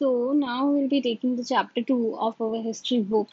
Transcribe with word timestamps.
So 0.00 0.32
now 0.32 0.66
we'll 0.66 0.88
be 0.88 1.02
taking 1.02 1.36
the 1.36 1.44
chapter 1.44 1.82
two 1.82 2.16
of 2.16 2.40
our 2.40 2.62
history 2.62 3.00
book. 3.00 3.28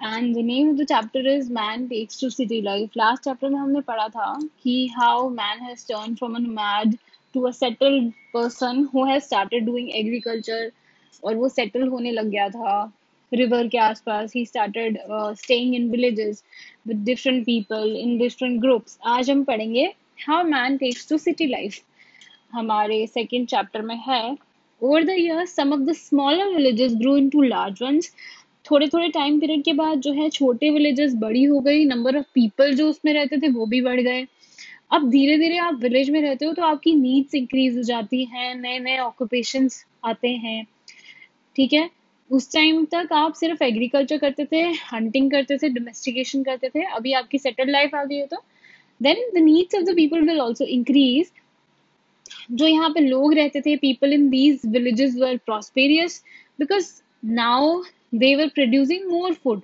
And 0.00 0.34
the 0.34 0.42
name 0.42 0.70
of 0.70 0.78
the 0.78 0.86
chapter 0.86 1.18
is 1.18 1.50
Man 1.50 1.90
Takes 1.90 2.16
to 2.20 2.30
City 2.30 2.62
Life. 2.62 2.96
Last 2.96 3.24
chapter 3.24 3.50
में 3.50 3.58
हमने 3.58 3.80
पढ़ा 3.90 4.08
था 4.14 4.28
कि 4.62 4.76
how 4.94 5.28
man 5.28 5.58
has 5.58 5.84
turned 5.84 6.18
from 6.18 6.36
a 6.36 6.40
nomad 6.40 6.98
to 7.34 7.46
a 7.48 7.52
settled 7.52 8.14
person 8.32 8.88
who 8.94 9.04
has 9.10 9.26
started 9.26 9.66
doing 9.66 9.92
agriculture 10.00 10.70
और 11.24 11.36
वो 11.36 11.48
settle 11.58 11.88
होने 11.90 12.12
लग 12.12 12.30
गया 12.30 12.48
था 12.56 12.80
river 13.32 13.68
के 13.70 13.78
आसपास 13.90 14.32
he 14.32 14.48
started 14.54 14.98
uh, 15.06 15.34
staying 15.44 15.74
in 15.74 15.90
villages 15.90 16.44
with 16.86 17.04
different 17.12 17.44
people 17.44 17.96
in 18.04 18.18
different 18.26 18.62
groups 18.66 18.98
आज 19.18 19.30
हम 19.30 19.44
पढ़ेंगे 19.44 19.88
how 20.26 20.42
man 20.56 20.84
takes 20.84 21.10
to 21.12 21.24
city 21.30 21.54
life 21.56 21.82
हमारे 22.54 23.06
second 23.18 23.56
chapter 23.56 23.82
में 23.90 23.98
है 24.08 24.49
Over 24.82 25.04
the 25.04 25.14
years, 25.14 25.50
some 25.52 25.72
of 25.72 25.84
the 25.86 25.94
smaller 25.94 26.44
villages 26.52 26.94
grew 26.94 27.16
into 27.16 27.42
large 27.48 27.80
ones. 27.82 28.10
थोड़े 28.64 28.86
थोड़े 28.88 29.08
time 29.08 29.38
period 29.40 29.62
के 29.64 29.72
बाद 29.72 30.00
जो 30.00 30.12
है 30.12 30.28
छोटे 30.30 30.70
विलेजेस 30.70 31.14
बड़ी 31.14 31.42
हो 31.44 31.60
गई। 31.60 31.84
नंबर 31.84 32.16
ऑफ़ 32.16 32.26
पीपल 32.34 32.74
जो 32.74 32.88
उसमें 32.88 33.12
रहते 33.14 33.38
थे 33.38 33.48
वो 33.48 33.66
भी 33.66 33.80
बढ़ 33.82 34.00
गए। 34.00 34.26
अब 34.92 35.08
धीरे 35.10 35.36
धीरे 35.38 35.58
आप 35.58 35.78
विलेज 35.82 36.10
में 36.10 36.20
रहते 36.22 36.44
हो 36.44 36.52
तो 36.52 36.62
आपकी 36.62 36.94
नीड्स 36.94 37.34
इंक्रीज 37.34 37.76
हो 37.76 37.82
जाती 37.82 38.24
हैं 38.24 38.54
नए 38.54 38.78
नए 38.78 38.98
ऑक्यूपेशन 38.98 39.68
आते 40.04 40.28
हैं। 40.28 40.64
ठीक 41.56 41.72
है? 41.72 41.88
उस 42.30 42.52
टाइम 42.52 42.84
तक 42.84 43.12
आप 43.12 43.34
सिर्फ़ 43.34 43.62
एग्रीकल्चर 43.64 44.18
करते 44.18 44.44
थे 44.52 44.62
हंटिंग 44.92 45.30
करते 45.30 45.56
थे 45.58 45.68
डोमेस्टिकेशन 45.68 46.42
करते 46.42 46.68
थे। 46.68 46.84
अभी 46.96 47.12
आपकी 47.12 47.38
सेटल 47.38 47.70
लाइफ 47.70 47.94
आ 47.94 48.04
गई 48.04 48.16
है 48.16 48.26
तो। 48.26 48.42
Then 49.00 49.30
the 49.34 49.42
needs 49.44 49.74
of 49.74 49.84
the 49.84 49.96
people 49.96 50.20
will 50.28 50.40
also 50.40 50.64
increase 50.64 51.30
जो 52.52 52.66
यहाँ 52.66 52.90
पे 52.90 53.00
लोग 53.00 53.34
रहते 53.34 53.60
थे 53.60 53.76
people 53.78 54.12
in 54.12 54.28
these 54.30 54.60
villages 54.66 55.16
were 55.18 55.36
prosperous 55.46 56.22
because 56.60 56.90
now 57.24 57.82
they 58.14 58.34
were 58.36 58.48
producing 58.54 59.10
more 59.10 59.34
food 59.34 59.60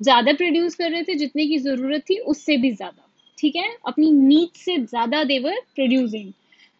ज़्यादा 0.00 0.32
प्रोड्यूस 0.32 0.74
कर 0.74 0.90
रहे 0.90 1.02
थे, 1.02 1.14
जितने 1.14 1.46
की 1.46 1.58
ज़रूरत 1.58 2.02
थी, 2.10 2.18
उससे 2.18 2.56
भी 2.56 2.70
ज़्यादा। 2.72 3.06
ठीक 3.38 3.56
है? 3.56 3.68
अपनी 3.86 4.10
नीड 4.12 4.56
से 4.56 4.76
ज़्यादा 4.78 5.22
देवर 5.24 5.60
प्रोड्यूसिंग 5.74 6.32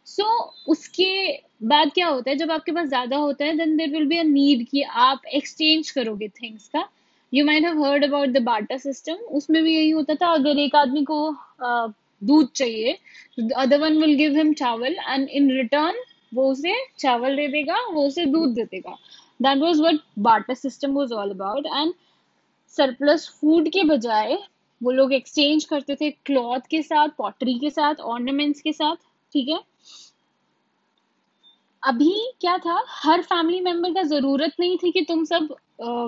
सो 0.07 0.25
उसके 0.69 1.33
बाद 1.63 1.91
क्या 1.95 2.07
होता 2.07 2.31
है? 2.31 2.37
जब 2.37 2.51
आपके 2.51 2.73
पास 2.73 2.89
ज़्यादा 2.89 3.17
होता 3.17 3.45
है 3.45 3.57
then 3.57 3.77
there 3.77 3.91
will 3.91 4.07
be 4.09 4.19
a 4.19 4.23
need 4.25 4.67
कि 4.69 4.83
आप 4.83 5.27
एक्सचेंज 5.35 5.91
करोगे 5.91 6.29
थिंग्स 6.31 6.69
का। 6.69 6.89
You 7.33 7.45
might 7.45 7.65
have 7.65 7.85
heard 7.85 8.05
about 8.05 8.29
the 8.29 8.43
barter 8.43 8.77
system 8.79 9.15
उसमें 9.33 9.63
भी 9.63 9.75
यही 9.75 9.91
होता 9.91 10.15
था, 10.15 10.33
अगर 10.35 10.59
एक 10.59 10.75
आदमी 10.77 11.05
को 11.05 11.31
दूध 12.23 12.51
चाहिए। 12.55 12.99
Other 13.57 13.81
one 13.81 13.99
will 14.01 14.15
give 14.17 14.37
him 14.37 14.53
चावल 14.55 14.97
एंड 15.01 15.29
इन 15.29 15.51
रिटर्न 15.53 16.03
वो 16.33 16.51
उसे 16.51 16.75
चावल 16.99 17.37
दे 17.37 17.47
देगा, 17.49 17.77
वो 17.93 18.07
उसे 18.07 18.25
दूध 18.27 18.55
दे 18.55 18.65
देगा। 18.65 18.97
That 19.41 19.59
was 19.59 19.83
what 19.83 20.01
barter 20.21 20.55
system 20.57 20.93
was 20.95 21.13
all 21.13 21.31
about 21.31 21.67
and 21.67 21.93
surplus 22.75 23.29
food 23.41 23.69
के 23.73 23.85
बजाय 23.85 24.39
वो 24.81 24.91
लोग 24.91 25.13
एक्सचेंज 25.13 25.65
करते 25.65 25.95
थे 25.97 26.11
क्लॉथ 26.27 26.67
के 26.71 26.83
साथ 26.83 27.09
पॉटरी 27.19 27.59
के 27.59 27.71
साथ 27.71 27.95
ऑर्नामेंट्स 27.95 28.61
के 28.61 28.73
साथ, 28.73 28.97
ठीक 29.33 29.49
है? 29.49 29.59
अभी 31.83 32.15
क्या 32.41 32.57
था? 32.59 32.83
हर 32.89 33.23
फैमिली 33.23 33.61
मेंबर 33.61 33.93
का 33.95 34.03
ज़रूरत 34.05 34.53
नहीं 34.61 34.77
थी 34.79 34.91
कि 34.93 35.01
तुम 35.09 35.25
सब 35.25 35.55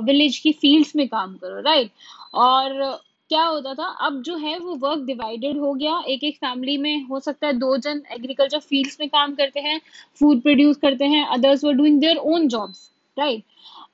विलेज 0.07 0.39
की 0.39 0.53
फील्ड्स 0.53 0.95
में 0.97 1.07
काम 1.09 1.35
करो 1.37 1.61
राइट 1.63 1.91
और 2.35 3.01
क्या 3.33 3.45
होता 3.45 3.73
था? 3.75 3.85
अब 4.07 4.21
जो 4.23 4.37
है 4.37 4.59
वो 4.59 4.75
वर्क 4.77 5.05
डिवाइडेड 5.05 5.59
हो 5.59 5.73
गया। 5.75 5.93
एक 6.09 6.25
एक 6.25 6.37
फैमिली 6.37 6.77
में 6.79 7.05
हो 7.05 7.21
सकता 7.21 7.47
है 7.47 7.53
दो 7.59 7.77
जन 7.77 8.03
एग्रीकल्चर 8.13 8.59
फील्ड्स 8.61 8.97
में 9.01 9.09
काम 9.09 9.35
करते 9.35 9.61
हैं 9.61 9.81
फ़ूड 10.21 10.43
प्रोड्यूस 10.43 10.77
करते 10.77 11.05
हैं 11.05 11.25
others 11.29 11.65
were 11.65 11.73
doing 11.75 12.01
their 12.01 12.17
own 12.33 12.47
jobs 12.49 12.91
right 13.17 13.45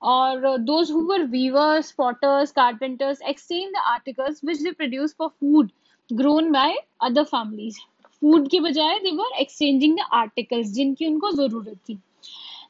और 0.05 0.56
those 0.61 0.91
who 0.91 1.00
were 1.11 1.22
weavers 1.28 1.91
potters 1.98 2.53
carpenters 2.53 3.22
exchange 3.28 3.70
the 3.72 3.83
articles 3.86 4.41
which 4.44 4.62
they 4.62 4.70
produce 4.72 5.14
for 5.19 5.28
food 5.31 5.71
grown 6.10 6.50
by 6.53 6.75
other 7.03 7.25
families 7.27 7.78
food 8.22 8.48
के 8.50 8.60
बजाय 8.60 8.98
they 8.98 9.10
were 9.16 9.38
exchanging 9.41 9.97
the 9.97 10.09
articles 10.15 10.72
जिनकी 10.72 11.06
उनको 11.06 11.31
ज़रूरत 11.32 11.77
थी। 11.88 11.98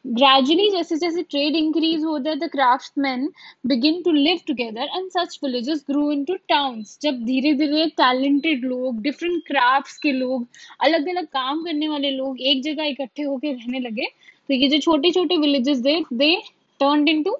Gradually, 0.04 0.70
जैसे 0.72 0.96
जैसे 0.96 1.22
trade 1.22 1.56
increase 1.58 2.04
होता 2.04 2.30
है 2.30 2.36
the 2.40 2.48
craftsmen 2.48 3.26
begin 3.72 4.02
to 4.04 4.10
live 4.10 4.44
together 4.44 4.86
and 4.98 5.12
such 5.12 5.40
villages 5.40 5.82
grew 5.90 6.10
into 6.10 6.36
towns. 6.52 6.96
जब 7.02 7.24
धीरे 7.24 7.52
धीरे 7.58 7.86
talented 8.00 8.64
लोग 8.64 9.02
different 9.02 9.44
crafts 9.50 9.96
के 10.02 10.12
लोग 10.12 10.46
अलग 10.88 11.08
अलग 11.08 11.26
काम 11.38 11.64
करने 11.64 11.88
वाले 11.88 12.10
लोग 12.10 12.40
एक 12.40 12.62
जगह 12.62 12.84
इकट्ठे 12.84 13.22
होकर 13.22 13.54
रहने 13.54 13.80
लगे 13.80 14.06
तो 14.48 14.54
ये 14.54 14.68
जो 14.68 14.78
छोटे 14.88 15.10
छोटे 15.12 15.36
villages 15.46 15.84
थे 15.86 16.00
they 16.22 16.34
turned 16.80 17.08
into 17.08 17.36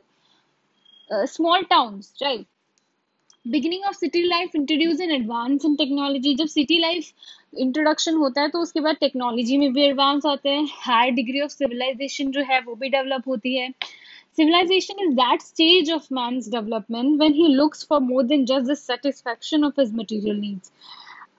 uh, 1.10 1.26
small 1.26 1.62
towns, 1.64 2.12
right? 2.22 2.46
Beginning 3.50 3.84
of 3.84 3.97
city 3.97 4.22
life 4.22 4.56
introduce 4.56 5.00
in 5.00 5.10
advance 5.10 5.64
in 5.64 5.75
technology 5.76 6.34
जब 6.34 6.47
सिटी 6.47 6.78
लाइफ 6.78 7.12
इंट्रोडक्शन 7.59 8.14
होता 8.14 8.42
है 8.42 8.48
तो 8.48 8.59
उसके 8.59 8.81
बाद 8.81 8.97
टेक्नोलॉजी 9.00 9.56
में 9.56 9.72
भी 9.72 9.82
एडवांस 9.82 10.26
आते 10.26 10.48
हैं। 10.48 10.69
हाई 10.72 11.10
डिग्री 11.10 11.41
ऑफ़ 11.41 11.50
सिविलाइजेशन 11.50 12.31
जो 12.31 12.41
है, 12.41 12.60
वो 12.60 12.75
भी 12.75 12.88
डेवलप 12.88 13.28
होती 13.28 13.56
है। 13.56 13.72
Civilization 14.38 15.00
is 15.04 15.14
that 15.16 15.42
stage 15.44 15.88
of 15.94 16.04
man's 16.16 16.48
development 16.48 17.16
when 17.20 17.32
he 17.34 17.47
looks 17.54 17.81
for 17.82 17.98
more 18.00 18.22
than 18.22 18.44
just 18.47 18.69
the 18.69 18.76
satisfaction 18.76 19.64
of 19.69 19.81
his 19.81 19.94
material 20.00 20.37
needs. 20.42 20.70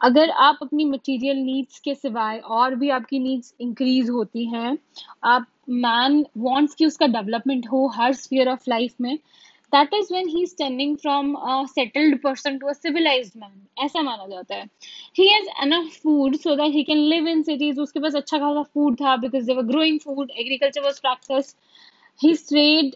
अगर 0.01 0.29
आप 0.29 0.59
अपनी 0.61 0.85
मटेरियल 0.85 1.37
नीड्स 1.37 1.79
के 1.79 1.93
सिवाय 1.95 2.37
और 2.37 2.75
भी 2.75 2.89
आपकी 2.89 3.19
नीड्स 3.19 3.53
इंक्रीज 3.61 4.09
होती 4.09 4.45
हैं, 4.45 4.77
आप 5.23 5.45
मैन 5.69 6.25
वांट्स 6.37 6.75
कि 6.75 6.85
उसका 6.85 7.07
डेवलपमेंट 7.07 7.67
हो 7.67 7.85
हर 7.87 8.13
स्फीयर 8.13 8.49
ऑफ़ 8.49 8.69
लाइफ 8.69 8.93
में 9.01 9.17
that 9.73 9.93
is 9.93 10.07
when 10.13 10.27
he 10.29 10.45
turning 10.59 10.95
from 10.97 11.33
a 11.35 11.63
settled 11.69 12.19
person 12.21 12.57
to 12.57 12.67
a 12.67 12.73
civilised 12.73 13.39
man 13.41 13.85
ऐसा 13.85 14.01
माना 14.01 14.27
जाता 14.27 14.55
है। 14.55 14.65
He 15.17 15.27
has 15.27 15.47
enough 15.63 15.91
food 16.03 16.35
so 16.37 16.55
that 16.55 16.73
he 16.73 16.83
can 16.83 16.97
live 17.09 17.27
in 17.27 17.43
cities 17.43 17.79
उसके 17.81 17.99
पास 17.99 18.15
अच्छा 18.15 18.37
खासा 18.37 18.63
फ़ूड 18.63 18.95
था 19.01 19.15
because 19.17 19.45
they 19.45 19.53
were 19.55 19.63
growing 19.65 19.99
food 19.99 20.31
agriculture 20.37 20.81
was 20.83 20.99
practice 20.99 21.55
he 22.19 22.33
trade 22.49 22.95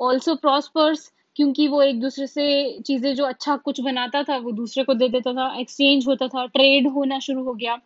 also 0.00 0.34
prospers 0.36 1.10
क्योंकि 1.36 1.66
वो 1.68 1.82
एक 1.82 2.00
दूसरे 2.00 2.26
से 2.26 2.44
चीज़ें 2.86 3.14
जो 3.14 3.24
अच्छा 3.24 3.56
कुछ 3.58 3.80
बनाता 3.80 4.22
था, 4.22 4.36
वो 4.38 4.52
दूसरे 4.52 4.84
को 4.84 4.94
दे 4.94 5.08
देता 5.08 5.32
था 5.32 5.48
एक्सचेंज 5.60 6.06
होता 6.08 6.28
था 6.28 6.46
ट्रेड 6.48 6.88
होना 6.92 7.18
शुरू 7.20 7.42
हो 7.44 7.54
गया। 7.54 7.76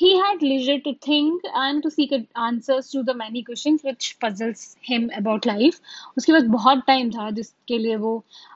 He 0.00 0.08
had 0.16 0.42
leisure 0.42 0.78
to 0.80 0.90
think 1.04 1.46
and 1.56 1.82
to 1.82 1.90
seek 1.90 2.12
answers 2.36 2.90
to 2.90 3.02
the 3.02 3.14
many 3.14 3.42
questions 3.42 3.82
which 3.82 4.16
puzzles 4.20 4.60
him 4.90 5.06
about 5.20 5.46
life. 5.46 5.80
उसके 6.16 6.32
पास 6.32 6.42
बहुत 6.48 6.82
टाइम 6.86 7.10
था 7.10 7.30
जिसके 7.30 7.78
लिए 7.78 7.96
वो 7.96 8.12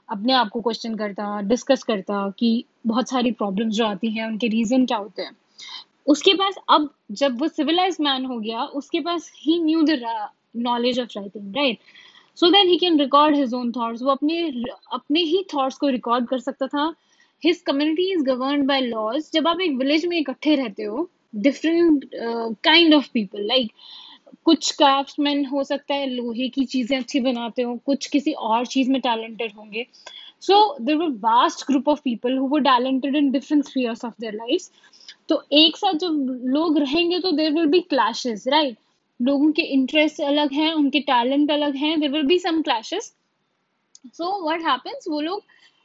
अपने 0.09 0.33
आप 0.33 0.49
को 0.49 0.61
क्वेश्चन 0.61 0.95
करता 0.97 1.41
डिस्कस 1.53 1.83
करता 1.83 2.29
कि 2.39 2.51
बहुत 2.87 3.09
सारी 3.09 3.31
प्रॉब्लम्स 3.33 3.75
जो 3.75 3.87
आती 3.87 4.11
हैं, 4.11 4.27
उनके 4.27 4.49
रीजन 4.49 4.85
क्या 4.87 4.99
होते 4.99 5.23
हैं। 5.23 5.37
उसके 6.07 6.35
पास 6.35 6.55
अब 6.69 6.89
जब 7.13 7.41
वो 7.41 7.49
सिविलाइज 7.49 7.97
मैन 8.01 8.25
हो 8.25 8.39
गया, 8.39 8.63
उसके 8.63 9.01
पास 9.01 9.31
he 9.37 9.59
knew 9.63 9.83
the 9.83 10.29
knowledge 10.69 11.01
of 11.01 11.09
writing 11.17 11.57
right 11.57 11.79
so 12.37 12.51
that 12.51 12.67
he 12.67 12.77
can 12.79 12.99
record 13.01 13.37
his 13.37 13.55
own 13.55 13.73
thoughts 13.73 14.03
वो 14.03 14.11
अपने 14.11 14.43
अपने 14.93 15.21
ही 15.21 15.45
थॉट्स 15.55 15.79
को 15.79 15.89
रिकॉर्ड 15.89 16.29
कर 16.29 16.39
सकता 16.39 16.67
था। 16.67 16.93
His 17.43 17.63
community 17.67 18.11
is 18.13 18.23
govern 18.25 18.67
by 18.67 18.81
laws 18.81 19.31
जब 19.35 19.49
आप 19.49 19.61
एक 19.61 19.77
विलेज 19.79 20.07
में 20.07 20.17
इकट्ठे 20.19 20.55
रहते 20.57 20.83
हो 20.83 21.09
different 21.35 22.05
kind 22.65 22.95
of 22.95 23.09
people 23.15 23.47
like 23.47 23.71
कुछ 24.45 24.71
क्राफ्ट्समैन 24.77 25.45
हो 25.47 25.63
सकता 25.65 25.95
है, 25.95 26.07
लोहे 26.07 26.49
की 26.49 26.65
चीज़ें 26.65 26.97
अच्छी 26.99 27.21
बनाते 27.21 27.63
हो, 27.63 27.77
कुछ 27.87 28.07
किसी 28.07 28.33
और 28.33 28.67
चीज़ 28.67 28.91
में 28.91 29.01
टैलेंटेड 29.01 29.53
होंगे। 29.57 29.87
So 30.43 30.77
there 30.81 30.97
were 30.97 31.09
vast 31.21 31.67
group 31.67 31.89
of 31.89 32.01
people 32.05 32.37
who 32.39 32.49
were 32.49 32.61
talented 32.63 33.17
in 33.17 33.31
different 33.31 33.65
spheres 33.65 34.05
of 34.05 34.15
their 34.21 34.35
life 34.35 34.69
तो 35.29 35.43
एक 35.55 35.77
साथ 35.77 35.99
जब 35.99 36.41
लोग 36.47 36.79
रहेंगे 36.79 37.19
तो 37.21 37.33
there 37.33 37.53
will 37.53 37.67
be 37.67 37.81
clashes 37.83 38.47
right 38.49 38.77
लोगों 39.21 39.51
के 39.53 39.63
इंटरेस्ट 39.63 40.21
अलग 40.23 40.53
हैं, 40.53 40.73
उनके 40.73 41.01
टैलेंट 41.03 41.51
अलग 41.51 41.77
हैं 41.77 41.99
there 42.01 42.11
will 42.11 42.23
be 42.27 42.39
some 42.39 42.61
clashes 42.63 43.13
so 44.09 44.43
what 44.45 44.63
happens 44.63 45.05
वो 45.09 45.21
लोग 45.21 45.43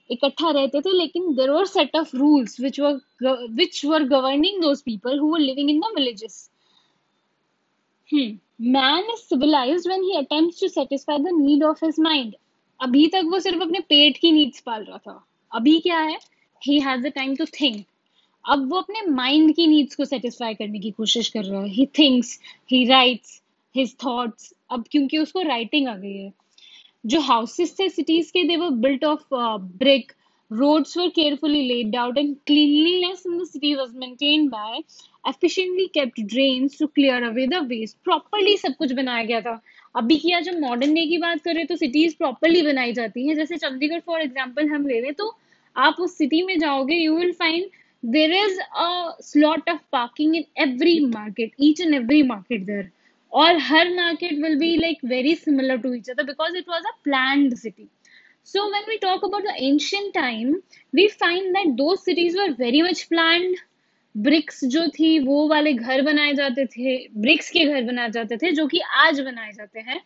इकट्ठा 0.10 0.50
रहते 0.52 0.82
थे, 0.82 0.92
लेकिन 0.94 1.34
there 1.36 1.50
were 1.52 1.66
set 1.66 1.96
of 1.96 2.16
rules 2.18 2.60
which 2.62 2.80
were 2.80 3.48
which 3.52 3.86
were 3.86 4.04
governing 4.10 4.62
those 4.62 4.82
people 4.82 5.20
who 5.20 5.32
were 5.32 5.40
living 5.40 5.70
in 5.70 5.80
the 5.80 5.94
villages 5.96 6.50
man 8.14 9.10
is 9.14 9.20
civilised 9.20 9.88
when 9.88 10.04
he 10.04 10.14
attempts 10.18 10.62
to 10.62 10.68
satisfy 10.68 11.18
the 11.20 11.34
need 11.34 11.64
of 11.64 11.86
his 11.86 12.00
mind 12.00 12.36
अभी 12.80 13.06
तक 13.08 13.24
वो 13.26 13.40
सिर्फ़ 13.40 13.62
अपने 13.62 13.80
पेट 13.90 14.18
की 14.18 14.32
needs 14.32 14.60
पाल 14.62 14.84
रहा 14.84 14.98
था। 14.98 15.24
अभी 15.52 15.80
क्या 15.80 16.00
है? 16.00 16.18
He 16.62 16.80
has 16.80 17.02
the 17.02 17.12
time 17.16 17.36
to 17.36 17.46
think 17.60 17.86
अब 18.46 18.70
वो 18.70 18.78
अपने 18.78 19.02
माइंड 19.08 19.54
की 19.56 19.68
नीड्स 19.68 19.96
को 19.96 20.06
सेटिस्फाई 20.06 20.54
करने 20.54 20.80
की 20.80 20.92
कोशिश 20.92 21.30
कर 21.30 21.44
रहा 21.44 21.62
है। 21.62 21.70
He 21.70 21.86
thinks 22.00 22.40
he 22.72 22.84
writes 22.86 23.42
his 23.76 23.96
thoughts 24.06 24.54
अब 24.72 24.86
क्योंकि 24.92 25.18
उसको 25.18 25.42
राइटिंग 25.42 25.88
आ 25.88 25.96
गई 25.96 26.14
है। 26.14 26.32
जो 27.04 27.20
हाउसेस 27.22 27.76
थे 27.80 27.90
सिटीज़ 27.90 28.32
के 28.32 28.44
they were 28.48 28.70
built 28.82 29.04
of 29.06 29.36
brick 29.78 30.12
roads 30.52 30.98
were 30.98 31.08
carefully 31.16 31.62
laid 31.68 31.96
out 31.96 32.18
and 32.18 32.36
cleanliness 32.48 33.24
in 33.28 33.38
the 33.38 33.44
city 33.48 33.74
was 33.76 33.96
maintain 33.96 34.48
by 34.50 34.80
efficiently 35.30 35.86
kept 35.94 36.20
drains 36.30 36.78
to 36.80 36.88
clear 36.88 37.24
away 37.24 37.48
the 37.48 37.64
waste 37.68 37.98
properly 38.04 38.56
सब 38.58 38.76
कुछ 38.78 38.92
बनाया 38.94 39.24
गया 39.24 39.42
था। 39.42 39.60
अभी 39.96 40.18
किया 40.18 40.40
जब 40.42 40.60
मॉडर्न 40.60 40.94
डे 40.94 41.06
की 41.08 41.18
बात 41.18 41.42
करें 41.44 41.66
तो 41.68 41.76
सिटीज़ 41.76 42.16
प्रॉपर्ली 42.18 42.62
बनाई 42.62 42.94
जाती 42.94 43.28
है। 43.28 43.36
जैसे 43.36 43.58
चंडीगढ़ 43.58 44.00
फॉर 44.06 44.22
एग्ज़ाम्पल 44.22 44.70
हम 44.70 44.88
ले 44.88 45.00
रहे 45.00 45.12
तो 45.14 45.36
आप 45.76 45.96
उस 46.00 46.18
सिटी 46.18 46.42
में 46.42 46.58
जाओगे 46.60 46.96
you 46.96 47.16
will 47.18 47.32
find 47.40 47.66
there 48.04 48.34
is 48.36 48.60
a 48.60 49.18
slot 49.22 49.70
of 49.70 49.80
parking 49.92 50.36
in 50.36 50.44
every 50.62 51.00
market 51.08 51.52
each 51.62 51.82
and 51.82 51.94
every 51.94 52.22
market 52.24 52.66
there 52.66 52.90
और 53.38 53.58
हर 53.62 53.94
market 53.94 54.42
will 54.44 54.58
be 54.60 54.76
like 54.78 55.06
very 55.06 55.36
similar 55.36 55.78
to 55.78 55.94
each 55.94 56.10
other 56.10 56.24
because 56.24 56.58
it 56.58 56.70
was 56.70 56.88
a 56.88 56.92
plan 57.04 57.50
city 57.56 57.88
so 58.46 58.66
when 58.74 58.90
we 58.90 58.98
talk 58.98 59.26
about 59.26 59.46
ancient 59.58 60.14
time 60.14 60.54
we 60.96 61.08
find 61.08 61.54
that 61.54 61.76
two 61.76 61.96
cities 61.96 62.38
were 62.38 62.52
very 62.60 62.82
much 62.82 63.04
plan 63.04 63.56
bricks 64.16 64.64
जो 64.66 64.88
थी, 64.88 65.20
वो 65.20 65.48
वाले 65.48 65.74
घर 65.74 66.02
बनाए 66.02 66.34
जाते 66.34 66.66
थे 66.66 66.98
BRICS 67.18 67.50
के 67.50 67.66
घर 67.66 67.82
बनाए 67.84 68.10
जाते 68.10 68.38
थे, 68.38 68.52
जो 68.52 68.66
कि 68.68 68.80
आज 68.80 69.20
बनाए 69.20 69.52
जाते 69.52 69.80
हैं. 69.80 70.00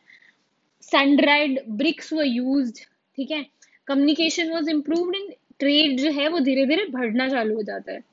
सैंड्राइड 0.81 1.59
ब्रिक्स 1.69 2.13
व 2.13 2.21
यूज़ 2.21 2.73
ठीक 3.17 3.31
है? 3.31 3.45
Communication 3.87 4.51
was 4.51 4.69
improve 4.69 5.13
in 5.15 5.29
trade 5.59 5.99
जो 5.99 6.11
है, 6.11 6.27
वो 6.27 6.39
धीरे 6.39 6.65
धीरे 6.65 6.85
बढ़ना 6.85 7.27
चालू 7.29 7.55
हो 7.55 7.63
जाता 7.63 7.91
है. 7.91 8.03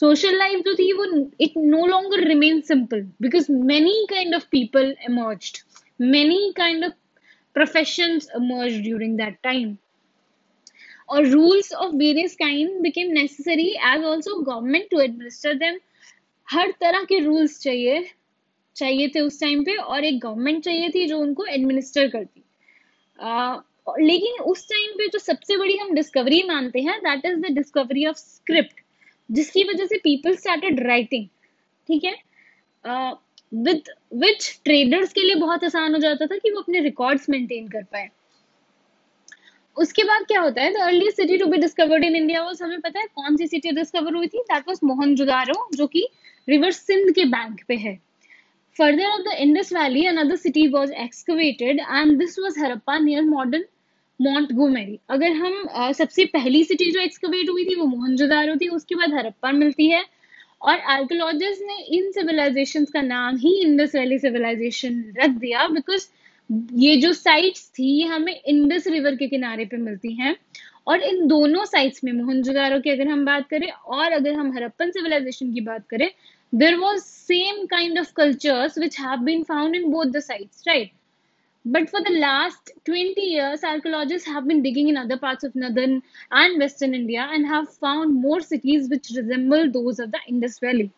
सोशल 0.00 0.36
लाइफ 0.38 0.60
जो 0.64 0.74
थी 0.74 0.92
वो 0.92 1.04
it 1.40 1.56
no 1.56 1.86
longer 1.86 2.26
remain 2.28 2.60
simple 2.60 3.00
because 3.22 3.50
many 3.52 4.06
kind 4.10 4.34
of 4.34 4.46
people 4.50 4.94
emerged. 5.08 5.62
Many 6.00 6.52
kind 6.52 6.84
of 6.84 6.92
professions 7.56 8.28
emerged 8.38 8.82
during 8.84 9.16
that 9.16 9.42
time. 9.42 9.78
or 11.08 11.24
rules 11.24 11.68
of 11.72 11.92
various 11.94 12.34
kind 12.36 12.82
became 12.82 13.12
necessary 13.14 13.78
as 13.80 14.04
also 14.04 14.42
government 14.42 14.88
to 14.90 15.02
administer 15.02 15.52
them. 15.58 15.78
हर 16.48 16.70
तरह 16.80 17.04
के 17.04 17.18
rules 17.20 17.58
चाहिए 17.60 18.02
चाहिए 18.76 19.08
थे 19.14 19.20
उस 19.20 19.40
time 19.40 19.62
पे 19.64 19.76
और 19.76 20.04
एक 20.04 20.18
गवर्नमेंट 20.20 20.64
चाहिए 20.64 20.88
थी 20.94 21.06
जो 21.06 21.18
उनको 21.18 21.44
एडमिनिस्टर 21.46 22.08
करती। 22.08 22.42
लेकिन 24.04 24.42
उस 24.50 24.66
टाइम 24.68 24.92
पे 24.98 25.08
जो 25.08 25.18
सबसे 25.18 25.56
बड़ी 25.56 25.76
हम 25.76 25.94
डिस्कवरी 25.94 26.42
मानते 26.48 26.80
हैं 26.80 26.98
that 27.00 27.26
is 27.26 27.40
the 27.40 27.54
discovery 27.54 28.06
of 28.06 28.16
script 28.16 28.80
जिसकी 29.28 29.64
वजह 29.64 29.86
से 29.86 29.98
पीपल 29.98 30.36
स्टार्टेड 30.36 30.80
राइटिंग 30.86 31.26
ठीक 31.88 32.04
है? 32.04 32.14
विद 33.52 33.82
विच 34.14 34.60
ट्रेडर्स 34.64 35.12
के 35.12 35.22
लिए 35.22 35.34
बहुत 35.36 35.64
आसान 35.64 35.94
हो 35.94 35.98
जाता 36.00 36.26
था 36.26 36.36
कि 36.36 36.50
वो 36.50 36.60
अपने 36.60 36.80
रिकॉर्ड्स 36.80 37.28
मेंटेन 37.30 37.68
कर 37.68 37.82
पाए। 37.82 38.08
उसके 39.76 40.04
बाद 40.04 40.24
क्या 40.26 40.40
होता 40.40 40.62
है? 40.62 40.72
The 40.72 40.76
early 40.76 41.10
city 41.10 41.36
to 41.38 41.46
be 41.46 41.58
discovered 41.58 42.04
in 42.04 42.16
India 42.16 42.42
वो 42.42 42.52
हमें 42.62 42.80
पता 42.80 43.00
है 43.00 43.06
कौन 43.06 43.36
सी 43.36 43.46
सिटी 43.46 43.70
डिस्कवर 43.72 44.14
हुई 44.14 44.26
थी? 44.26 44.38
दैट 44.40 44.68
वाज 44.68 44.80
मोहनजोदारो 44.84 45.68
जो 45.74 45.86
कि 45.86 46.06
रिवर 46.48 46.70
सिंध 46.72 47.14
के 47.14 47.24
बैंक 47.26 47.60
पे 47.68 47.76
है। 47.76 47.94
Further 48.76 49.06
of 49.06 49.20
the 49.22 49.36
Indus 49.40 49.72
valley 49.72 50.04
another 50.06 50.36
city 50.36 50.66
was 50.68 50.90
excavated 50.92 51.80
and 51.80 52.18
this 52.18 52.38
was 52.38 52.58
Harappa 52.58 52.98
near 52.98 53.22
modern 53.24 53.64
Montgomery 54.20 54.98
अगर 55.10 55.32
हम 55.32 55.62
uh, 55.78 55.92
सबसे 55.92 56.24
पहली 56.24 56.62
सिटी 56.64 56.90
जो 56.90 57.00
एक्सकवेट 57.00 57.50
हुई 57.50 57.64
थी 57.64 57.74
वो 57.74 57.86
मोहनजोदारो 57.86 58.56
थी 58.56 58.68
उसके 58.68 58.94
बाद 58.94 59.14
हरप्पा 59.14 59.52
मिलती 59.52 59.88
है। 59.88 60.04
और 60.62 60.78
आर्कोलॉजिस्ट 60.90 61.62
ने 61.62 61.82
इन 61.96 62.10
सिविलाइजेशन 62.12 62.84
का 62.92 63.00
नाम 63.02 63.36
ही 63.36 63.50
इंडस 63.62 63.94
वैली 63.94 64.18
सिविलाइजेशन 64.18 65.02
रख 65.18 65.30
दिया 65.40 65.66
बिकॉज़ 65.68 66.06
ये 66.74 66.96
जो 66.96 67.12
साइट्स 67.12 67.68
थी 67.78 67.90
ये 67.92 68.06
हमें 68.08 68.34
इंडस 68.34 68.86
रिवर 68.86 69.16
के 69.16 69.26
किनारे 69.28 69.64
पे 69.64 69.76
मिलती 69.76 70.12
हैं। 70.14 70.34
और 70.86 71.02
इन 71.02 71.26
दोनों 71.26 71.64
साइट्स 71.64 72.04
में 72.04 72.12
मोहनजोदारो 72.12 72.78
की 72.80 72.90
अगर 72.90 73.08
हम 73.08 73.24
बात 73.24 73.48
करें 73.48 73.70
और 73.70 74.12
अगर 74.12 74.34
हम 74.34 74.52
हरप्पन 74.56 74.90
सिविलाइजेशन 74.90 75.52
की 75.52 75.60
बात 75.60 75.86
करें 75.90 76.10
there 76.52 76.76
was 76.76 77.00
same 77.02 77.64
kind 77.66 77.98
of 77.98 78.12
cultures 78.16 78.78
which 78.78 78.98
have 79.00 79.24
been 79.24 79.42
found 79.42 79.76
in 79.76 79.90
both 79.90 80.06
the 80.06 80.20
sites 80.20 80.62
right 80.68 80.90
But 81.68 81.90
for 81.90 82.00
the 82.00 82.12
last 82.12 82.70
20 82.84 83.20
years, 83.20 83.64
archaeologists 83.64 84.28
have 84.28 84.46
been 84.46 84.62
digging 84.62 84.88
in 84.88 84.96
other 84.96 85.18
parts 85.18 85.42
of 85.42 85.56
northern 85.56 86.00
and 86.30 86.60
western 86.60 86.94
India 86.94 87.28
and 87.28 87.44
have 87.44 87.68
found 87.68 88.14
more 88.14 88.40
cities 88.40 88.88
which 88.88 89.10
resemble 89.16 89.68
those 89.68 89.98
of 89.98 90.12
the 90.12 90.20
Indus 90.28 90.60
Valley. 90.60 90.90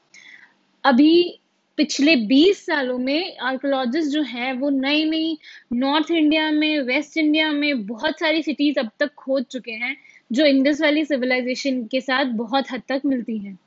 अभी 0.84 1.40
पिछले 1.78 2.16
20 2.26 2.54
सालों 2.56 2.98
में 2.98 3.38
archaeologist 3.52 4.10
जो 4.12 4.22
है 4.22 4.52
वो 4.58 4.70
नई 4.70 5.04
नई 5.10 5.36
north 5.72 6.10
India 6.10 6.50
में 6.50 6.80
वेस्ट 6.90 7.16
इंडिया 7.16 7.50
में 7.52 7.86
बहुत 7.86 8.18
सारी 8.20 8.42
सिटीज़ 8.42 8.78
अब 8.80 8.90
तक 9.00 9.14
खोद 9.18 9.44
चुके 9.50 9.72
हैं 9.84 9.96
जो 10.32 10.46
इंडस 10.46 10.80
वैली 10.80 11.04
सिविलाइजेशन 11.04 11.82
के 11.92 12.00
साथ 12.00 12.36
बहुत 12.42 12.70
हद 12.72 12.82
तक 12.88 13.02
मिलती 13.06 13.38
हैं 13.38 13.58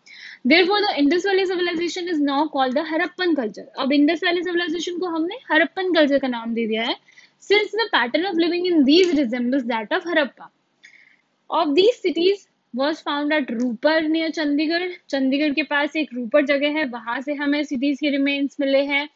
Therefore, 0.45 0.81
the 0.81 0.93
Indus 0.97 1.23
Valley 1.23 1.45
civilization 1.45 2.07
is 2.07 2.19
now 2.19 2.47
called 2.47 2.73
the 2.73 2.81
Harappan 2.81 3.35
culture. 3.35 3.67
अब 3.79 3.91
Indus 3.91 4.21
Valley 4.21 4.43
civilization 4.43 4.99
को 4.99 5.07
हमने 5.15 5.37
Harappan 5.51 5.93
culture 5.95 6.19
का 6.21 6.27
नाम 6.27 6.53
दे 6.53 6.67
दिया 6.67 6.83
है 6.83 6.95
since 7.43 7.71
the 7.71 7.89
pattern 7.93 8.25
of 8.25 8.35
living 8.35 8.65
in 8.65 8.83
these 8.85 9.13
resembles 9.17 9.63
that 9.65 9.91
of 9.91 10.03
Harappa. 10.03 10.49
Of 11.49 11.75
these 11.75 12.01
cities, 12.01 12.47
was 12.73 13.01
found 13.03 13.33
at 13.33 13.49
Ropar 13.51 14.01
near 14.07 14.29
Chandigarh 14.31 14.83
Chandigarh 15.09 15.53
के 15.53 15.63
पास 15.63 15.95
एक 15.95 16.13
रूपर 16.13 16.45
जगह 16.45 16.77
है 16.77 16.85
वहाँ 16.89 17.19
से 17.21 17.33
हमें 17.33 17.63
सिटीज़ 17.63 17.99
के 18.01 18.09
रिमेन्स 18.09 18.55
मिले 18.59 18.83
हैं 18.85 19.07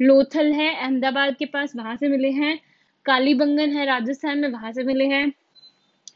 लोथल 0.00 0.52
है 0.52 0.68
अहमदाबाद 0.74 1.34
के 1.38 1.46
पास 1.46 1.74
वहाँ 1.76 1.96
से 1.96 2.08
मिले 2.08 2.30
हैं 2.30 2.58
कालीबंगन 3.06 3.76
है 3.76 3.84
राजस्थान 3.86 4.38
में 4.38 4.48
वहाँ 4.48 4.72
से 4.72 4.84
मिले 4.84 5.04
हैं 5.04 5.32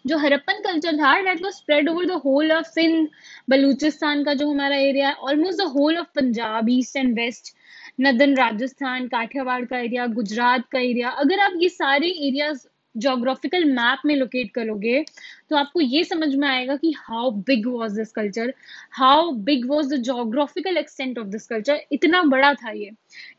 जो 0.06 0.17
हरप्पन 0.19 0.61
कल्चर 0.64 0.97
था 0.97 1.14
that 1.20 1.43
was 1.43 1.55
spread 1.55 1.88
over 1.88 2.06
the 2.06 2.20
whole 2.25 2.53
of 2.53 2.67
Sindh 2.69 3.08
Baluchistan 3.50 4.23
का 4.25 4.35
जो 4.35 4.50
हमारा 4.50 4.76
एरिया 4.79 5.08
है 5.08 5.14
almost 5.31 5.58
the 5.58 5.67
whole 5.75 5.99
of 5.99 6.06
Punjab 6.17 6.70
east 6.70 6.97
and 6.97 7.14
west 7.19 7.55
northern 8.00 8.35
Rajasthan, 8.37 9.06
Kathiawar 9.08 9.64
का 9.64 9.79
एरिया 9.79 10.06
गुजरात 10.14 10.64
का 10.73 10.79
एरिया 10.81 11.08
अगर 11.20 11.41
आप 11.41 11.53
ये 11.61 11.69
सारे 11.69 12.08
एरियाज़ 12.29 12.67
जोग्राफिकल 12.94 13.64
मैप 13.70 14.03
में 14.06 14.14
लोकेट 14.17 14.50
करोगे 14.55 15.05
तो 15.50 15.56
आपको 15.56 15.81
ये 15.81 16.03
समझ 16.05 16.29
में 16.35 16.47
आएगा 16.49 16.76
कि 16.76 16.93
how 16.99 17.31
big 17.49 17.67
was 17.69 17.97
this 17.97 18.12
culture 18.12 18.52
how 18.99 19.31
big 19.49 19.67
was 19.70 19.94
the 19.94 19.99
geographical 20.02 20.76
extent 20.76 21.19
of 21.19 21.26
this 21.29 21.47
culture 21.47 21.81
इतना 21.93 22.23
बड़ा 22.35 22.52
था 22.55 22.70
ये। 22.70 22.91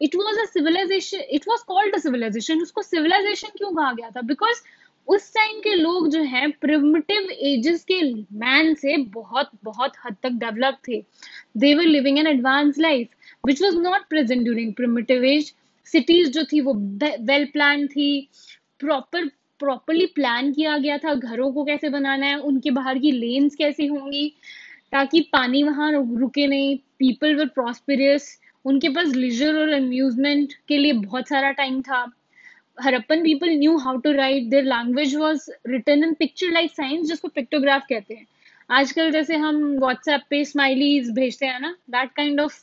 It 0.01 0.15
was 0.15 0.39
a 0.39 0.45
civilisation 0.45 1.23
it 1.29 1.47
was 1.47 1.63
called 1.67 1.95
a 1.95 1.99
civilisation 1.99 2.61
उसको 2.61 2.81
सिविलाइजेशन 2.83 3.57
क्यों 3.57 3.71
कहा 3.71 3.91
गया 3.93 4.09
था? 4.09 4.21
बिकॉज़ 4.23 4.61
उस 5.07 5.33
टाइम 5.33 5.59
के 5.59 5.75
लोग 5.75 6.09
जो 6.09 6.21
हैं 6.21 6.51
प्रिमिटिव 6.51 7.29
एजेस 7.41 7.83
के 7.83 8.01
मैन 8.13 8.73
से 8.73 8.97
बहुत 8.97 9.49
बहुत 9.63 9.93
हद 10.05 10.15
तक 10.23 10.29
डेवलप 10.29 10.77
थे। 10.87 11.01
They 11.57 11.73
were 11.75 11.83
living 11.83 12.19
an 12.19 12.27
advance 12.27 12.77
life 12.79 13.07
which 13.45 13.61
was 13.61 13.77
not 13.77 14.07
present 14.09 14.43
during 14.43 14.73
primitive 14.73 15.23
age 15.23 15.53
cities 15.87 16.29
जो 16.29 16.43
थी, 16.43 16.61
वो 16.61 16.73
वेल 16.73 17.45
प्लान 17.45 17.87
थी। 17.87 18.29
प्रॉपर 18.79 19.25
प्रॉपरली 19.59 20.05
प्लान 20.05 20.51
किया 20.53 20.77
गया 20.77 20.97
था, 20.97 21.13
घरों 21.13 21.51
को 21.51 21.63
कैसे 21.65 21.89
बनाना 21.89 22.25
है, 22.25 22.37
उनके 22.39 22.71
बाहर 22.71 22.97
की 22.97 23.11
लेन्स 23.11 23.55
कैसी 23.55 23.85
होंगी, 23.85 24.27
ताकि 24.91 25.21
पानी 25.33 25.63
वहाँ 25.63 25.91
रुके 25.91 26.47
नहीं। 26.47 26.77
पीपल 26.99 27.35
वर 27.35 27.47
प्रॉस्पेरियस 27.47 28.39
उनके 28.65 28.89
पास 28.89 29.07
लिजर 29.07 29.55
और 29.55 29.69
अम्यूजमेंट 29.69 30.53
के 30.67 30.77
लिए 30.77 30.93
बहुत 30.93 31.27
सारा 31.27 31.51
टाइम 31.51 31.81
था। 31.81 32.05
Harappan 32.77 33.23
people 33.23 33.49
knew 33.59 33.77
how 33.77 33.97
to 33.97 34.11
write 34.11 34.49
their 34.49 34.63
language 34.63 35.15
was 35.15 35.45
written 35.67 36.03
in 36.03 36.13
picture 36.13 36.51
like 36.51 36.71
signs 36.71 37.07
जिसको 37.07 37.27
पिक्टोग्राफ 37.27 37.85
कहते 37.89 38.13
हैं। 38.13 38.25
आजकल 38.69 39.11
जैसे 39.11 39.35
हम 39.37 39.61
व्हाट्सएप 39.79 40.21
पे 40.29 40.43
स्माइलीज 40.45 41.09
भेजते 41.15 41.45
हैं 41.45 41.59
ना 41.59 41.75
that 41.89 42.11
kind 42.15 42.41
of 42.41 42.59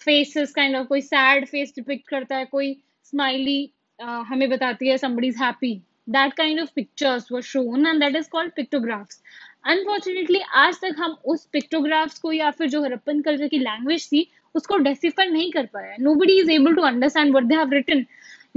faces 0.00 0.52
kind 0.54 0.76
of 0.76 0.86
कोई 0.86 1.00
सैड 1.02 1.46
फेस 1.46 1.72
डिपिक्ट 1.76 2.08
करता 2.08 2.36
है 2.36 2.44
कोई 2.44 2.76
स्माइली 3.04 3.70
uh, 3.98 4.24
हमें 4.26 4.48
बताती 4.50 4.88
है 4.88 4.98
somebody 4.98 5.28
is 5.28 5.42
happy 5.42 5.80
that 6.08 6.34
kind 6.36 6.58
of 6.58 6.74
pictures 6.74 7.30
were 7.30 7.42
shown 7.42 7.86
and 7.86 8.02
that 8.02 8.14
is 8.16 8.28
called 8.28 8.54
pictographs 8.56 9.22
unfortunately 9.66 10.38
आज 10.56 10.76
तक 10.80 10.94
हम 10.98 11.16
उस 11.24 11.44
पिक्टोग्राफ्स 11.52 12.18
को 12.18 12.32
या 12.32 12.50
फिर 12.50 12.68
जो 12.70 12.82
हरप्पन 12.82 13.20
कल्चर 13.22 13.48
की 13.48 13.58
लैंग्वेज 13.58 14.06
थी 14.12 14.20
उसको 14.54 14.76
डेसिफर 14.78 15.26
नहीं 15.30 15.50
कर 15.52 15.66
पाया 15.72 15.96
nobody 16.14 16.38
is 16.40 16.50
able 16.50 16.74
to 16.74 16.82
understand 16.82 17.34
what 17.36 17.44
they 17.44 17.54
have 17.54 17.72
written 17.72 18.04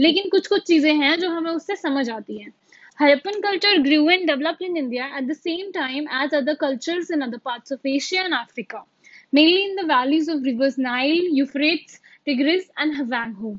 लेकिन 0.01 0.29
कुछ 0.29 0.47
कुछ 0.47 0.63
चीज़ें 0.67 0.93
हैं 0.95 1.15
जो 1.19 1.29
हमें 1.29 1.51
उससे 1.51 1.75
समझ 1.75 2.09
आती 2.09 2.37
हैं। 2.37 2.51
Harappan 2.99 3.39
culture 3.41 3.77
grew 3.81 4.09
and 4.09 4.25
developed 4.27 4.63
in 4.63 4.77
India 4.77 5.05
at 5.17 5.23
the 5.23 5.33
same 5.33 5.71
time 5.73 6.07
as 6.23 6.33
other 6.35 6.53
cultures 6.61 7.11
in 7.11 7.21
other 7.21 7.37
parts 7.45 7.73
of 7.73 7.87
Asia 7.87 8.23
and 8.23 8.33
Africa 8.33 8.85
mainly 9.33 9.61
in 9.61 9.75
the 9.75 9.85
valleys 9.91 10.29
of 10.29 10.43
rivers 10.45 10.79
Nile 10.79 11.29
Euphrates 11.33 11.99
Tigris 12.25 12.69
and 12.79 12.95
Hwang Ho 12.95 13.55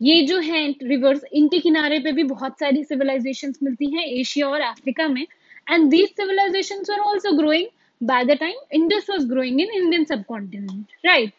ये 0.00 0.22
जो 0.26 0.38
है 0.40 0.66
reverse 0.82 1.24
इनके 1.32 1.58
किनारे 1.58 1.98
पे 1.98 2.12
भी 2.12 2.22
बहुत 2.30 2.58
सारी 2.60 2.82
civilisation 2.84 3.52
मिलती 3.62 3.90
हैं 3.90 4.06
एशिया 4.06 4.48
और 4.48 4.60
अफ्रीका 4.60 5.06
में। 5.08 5.26
And 5.66 5.88
these 5.90 6.08
civilisation 6.10 6.82
are 6.92 7.00
also 7.00 7.32
growing 7.36 7.66
by 8.00 8.24
the 8.24 8.36
time 8.40 8.74
Indus 8.74 9.06
was 9.10 9.26
growing 9.28 9.60
in 9.60 9.70
Indian 9.74 10.04
subcontinent 10.24 11.06
right 11.06 11.32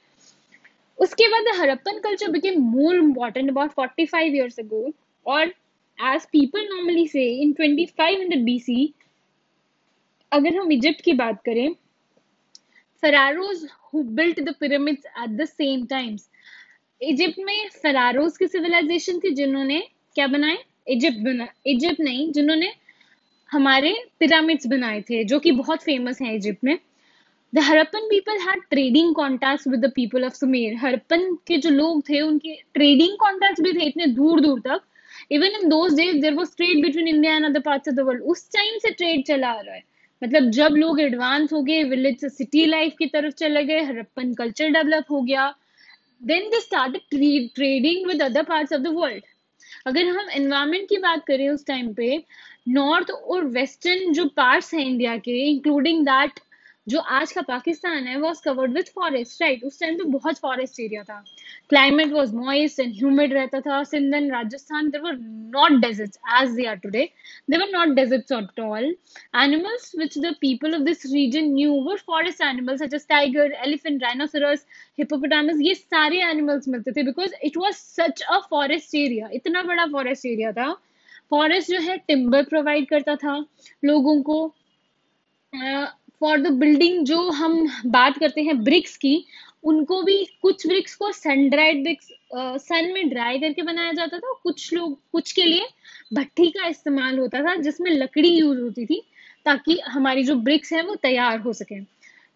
उसके 1.00 1.28
बाद 1.28 1.60
Harappan 1.60 2.00
culture 2.00 2.32
became 2.32 2.62
more 2.62 2.96
important 2.96 3.50
about 3.50 3.72
45 3.72 4.36
years 4.42 4.60
ago. 4.66 4.92
or 5.28 5.44
as 6.06 6.26
people 6.36 6.62
normally 6.62 7.08
say, 7.08 7.44
in 7.44 7.54
2500 7.54 8.46
BC 8.48 8.88
अगर 10.32 10.56
हम 10.56 10.72
Egypt 10.72 11.02
की 11.02 11.14
बात 11.14 11.42
करें 11.46 11.76
pharaohs 13.02 13.68
who 13.94 14.04
built 14.04 14.36
the 14.36 14.54
pyramids 14.64 15.06
at 15.24 15.32
the 15.40 15.48
same 15.48 15.88
times. 15.88 16.22
Egypt 17.02 17.40
में 17.40 17.70
pharaohs 17.70 18.38
की 18.38 18.48
civilisation 18.48 19.20
थी 19.20 19.32
जिन्होंने 19.32 19.88
क्या 20.16 20.28
बनाए? 20.28 20.58
इजिप्ट 20.88 21.18
बना 21.18 21.48
इजिप्ट 21.68 22.00
नहीं, 22.00 22.32
जिन्होंने 22.32 22.74
हमारे 23.52 24.04
पिरामिड्स 24.20 24.68
बनाए 24.68 25.02
थे, 25.02 25.24
जो 25.24 25.40
कि 25.40 25.52
बहुत 25.52 25.84
फ़ेमस 25.84 26.22
हैं 26.22 26.34
इजिप्ट 26.34 26.64
में. 26.64 26.80
The 27.54 27.60
Harappan 27.60 28.08
people 28.10 28.38
had 28.42 28.62
trading 28.70 29.14
contact 29.16 29.68
with 29.68 29.80
the 29.80 29.92
people 29.96 30.24
of 30.26 30.34
Sumer 30.34 30.76
Harappan 30.78 31.34
के 31.48 31.58
जो 31.58 31.70
लोग 31.70 32.02
थे, 32.10 32.22
उनके 32.22 32.56
ट्रेडिंग 32.74 33.18
कॉन्टैक्ट 33.20 33.62
भी 33.62 33.74
थे 33.74 33.86
इतने 33.88 34.06
दूर 34.16 34.42
दूर 34.42 34.60
तक. 34.60 34.82
Even 35.32 35.60
in 35.62 35.70
those 35.70 35.96
days 35.96 36.22
there 36.22 36.34
was 36.34 36.56
trade 36.58 36.82
between 36.82 37.08
India 37.08 37.36
and 37.36 37.46
other 37.46 37.60
parts 37.60 37.90
of 37.90 37.96
the 37.96 38.06
world 38.08 38.22
उस 38.32 38.50
टाइम 38.54 38.78
से 38.78 38.92
ट्रेड 38.92 39.26
चला 39.26 39.50
आ 39.50 39.60
रहा 39.60 39.76
है. 39.76 39.84
मतलब 40.22 40.50
जब 40.52 40.76
लोग 40.76 41.00
एडवांस 41.02 41.54
हो 41.54 41.62
गए 41.64 41.84
विलेज 41.84 42.20
से 42.22 42.30
सिटी 42.30 42.66
लाइफ 42.66 42.96
की 43.00 43.06
तरफ़ 43.08 43.34
चले 43.34 43.64
गए 43.64 43.82
हरप्पन 43.84 44.34
कल्चर 44.34 44.70
डेवलप 44.72 45.12
हो 45.12 45.22
गया. 45.22 45.54
Then 46.22 46.50
they 46.50 46.60
start 46.62 46.98
trading 47.12 48.08
with 48.08 48.22
other 48.24 48.44
parts 48.44 48.74
of 48.74 48.82
the 48.82 48.94
world 48.96 49.24
अगर 49.88 50.08
हम 50.08 50.30
एनवायरमेंट 50.32 50.88
की 50.90 50.98
बात 50.98 51.26
करें 51.28 51.48
उस 51.50 51.66
टाइम 51.68 51.94
पे 51.94 52.24
नॉर्थ 52.70 53.12
और 53.12 53.46
वेस्टर्न 53.52 54.14
जो 54.14 54.26
पार्ट्स 54.38 54.74
हैं 54.74 54.86
इंडिया 54.86 55.16
के 55.18 55.38
इंक्लूडिंग 55.50 56.04
दैट 56.06 56.40
जो 56.88 57.00
आज 57.18 57.32
का 57.32 57.42
पाकिस्तान 57.42 58.08
है 58.08 58.18
was 58.20 58.42
covered 58.44 58.74
with 58.74 58.90
forest 58.96 59.42
right 59.42 59.64
उस 59.64 59.80
टाइम 59.80 59.98
पे 59.98 60.04
बहुत 60.12 60.38
फॉरेस्ट 60.40 60.80
एरिया 60.80 61.04
था। 61.04 61.24
Climate 61.70 62.12
was 62.12 62.34
moist 62.36 62.80
and 62.80 62.94
humid 62.96 63.34
रहता 63.34 63.60
था। 63.62 63.84
Sindh 63.84 64.16
and 64.16 64.32
Rajasthan 64.32 64.90
there 64.90 65.02
were 65.02 65.18
not 65.54 65.80
deserts 65.82 66.20
as 66.42 66.50
they 66.56 66.66
are 66.66 66.76
today 66.78 67.10
they 67.50 67.58
were 67.58 67.70
not 67.72 67.96
deserts 67.96 68.32
at 68.32 68.60
all 68.60 68.86
animals 69.44 69.92
which 70.00 70.18
the 70.18 70.34
people 70.42 70.76
of 70.76 70.82
this 70.84 71.06
region 71.14 71.54
knew 71.54 71.74
were 71.84 71.98
forest 72.08 72.42
animals 72.44 72.82
such 72.82 72.94
as 72.94 73.08
tiger 73.10 73.54
elephant 73.66 74.04
rhinoceros 74.04 74.66
hippopotamus 75.00 75.62
ये 75.62 75.74
सारे 75.76 76.22
animals 76.24 76.68
मिलते 76.68 76.92
थे 76.92 77.04
because 77.04 77.34
it 77.44 77.58
was 77.58 77.76
such 77.76 78.22
a 78.24 78.40
forest 78.50 78.96
area 78.96 79.30
इतना 79.34 79.64
बड़ा 79.64 79.86
forest 79.88 80.26
area 80.26 80.52
था। 80.52 80.72
Forest 81.32 81.72
जो 81.72 81.80
है 81.82 81.98
timber 81.98 82.44
provide 82.46 82.88
करता 82.90 83.16
था 83.16 83.38
लोगों 83.84 84.22
को। 84.24 84.46
फॉर 86.24 86.40
द 86.40 86.48
बिल्डिंग 86.58 87.04
जो 87.06 87.18
हम 87.32 87.68
बात 87.86 88.18
करते 88.18 88.42
हैं 88.42 88.64
ब्रिक्स 88.64 88.96
की, 88.98 89.26
उनको 89.64 90.02
भी 90.04 90.24
कुछ 90.42 90.66
ब्रिक्स 90.68 90.94
को 90.96 91.12
सन 91.12 91.50
ड्राइड 91.50 91.82
ब्रिक्स 91.84 92.08
सन 92.60 92.92
में 92.94 93.10
ड्राई 93.10 93.40
करके 93.40 93.62
बनाया 93.62 93.92
जाता 93.92 94.18
था, 94.18 94.34
कुछ 94.44 94.74
लोग, 94.74 94.98
कुछ 95.12 95.32
के 95.32 95.44
लिए 95.44 95.66
भट्टी 96.14 96.50
का 96.50 96.68
इस्तेमाल 96.68 97.20
होता 97.20 97.42
था, 97.44 97.56
जिसमें 97.56 97.92
लकड़ी 97.92 98.30
यूज़ 98.30 98.60
होती 98.60 98.86
थी, 98.86 99.02
ताकि 99.46 99.80
हमारी 99.88 100.24
जो 100.24 100.36
ब्रिक्स 100.38 100.74
है 100.74 100.84
वो 100.84 100.96
तैयार 101.04 101.40
हो 101.40 101.54
सके। 101.54 101.80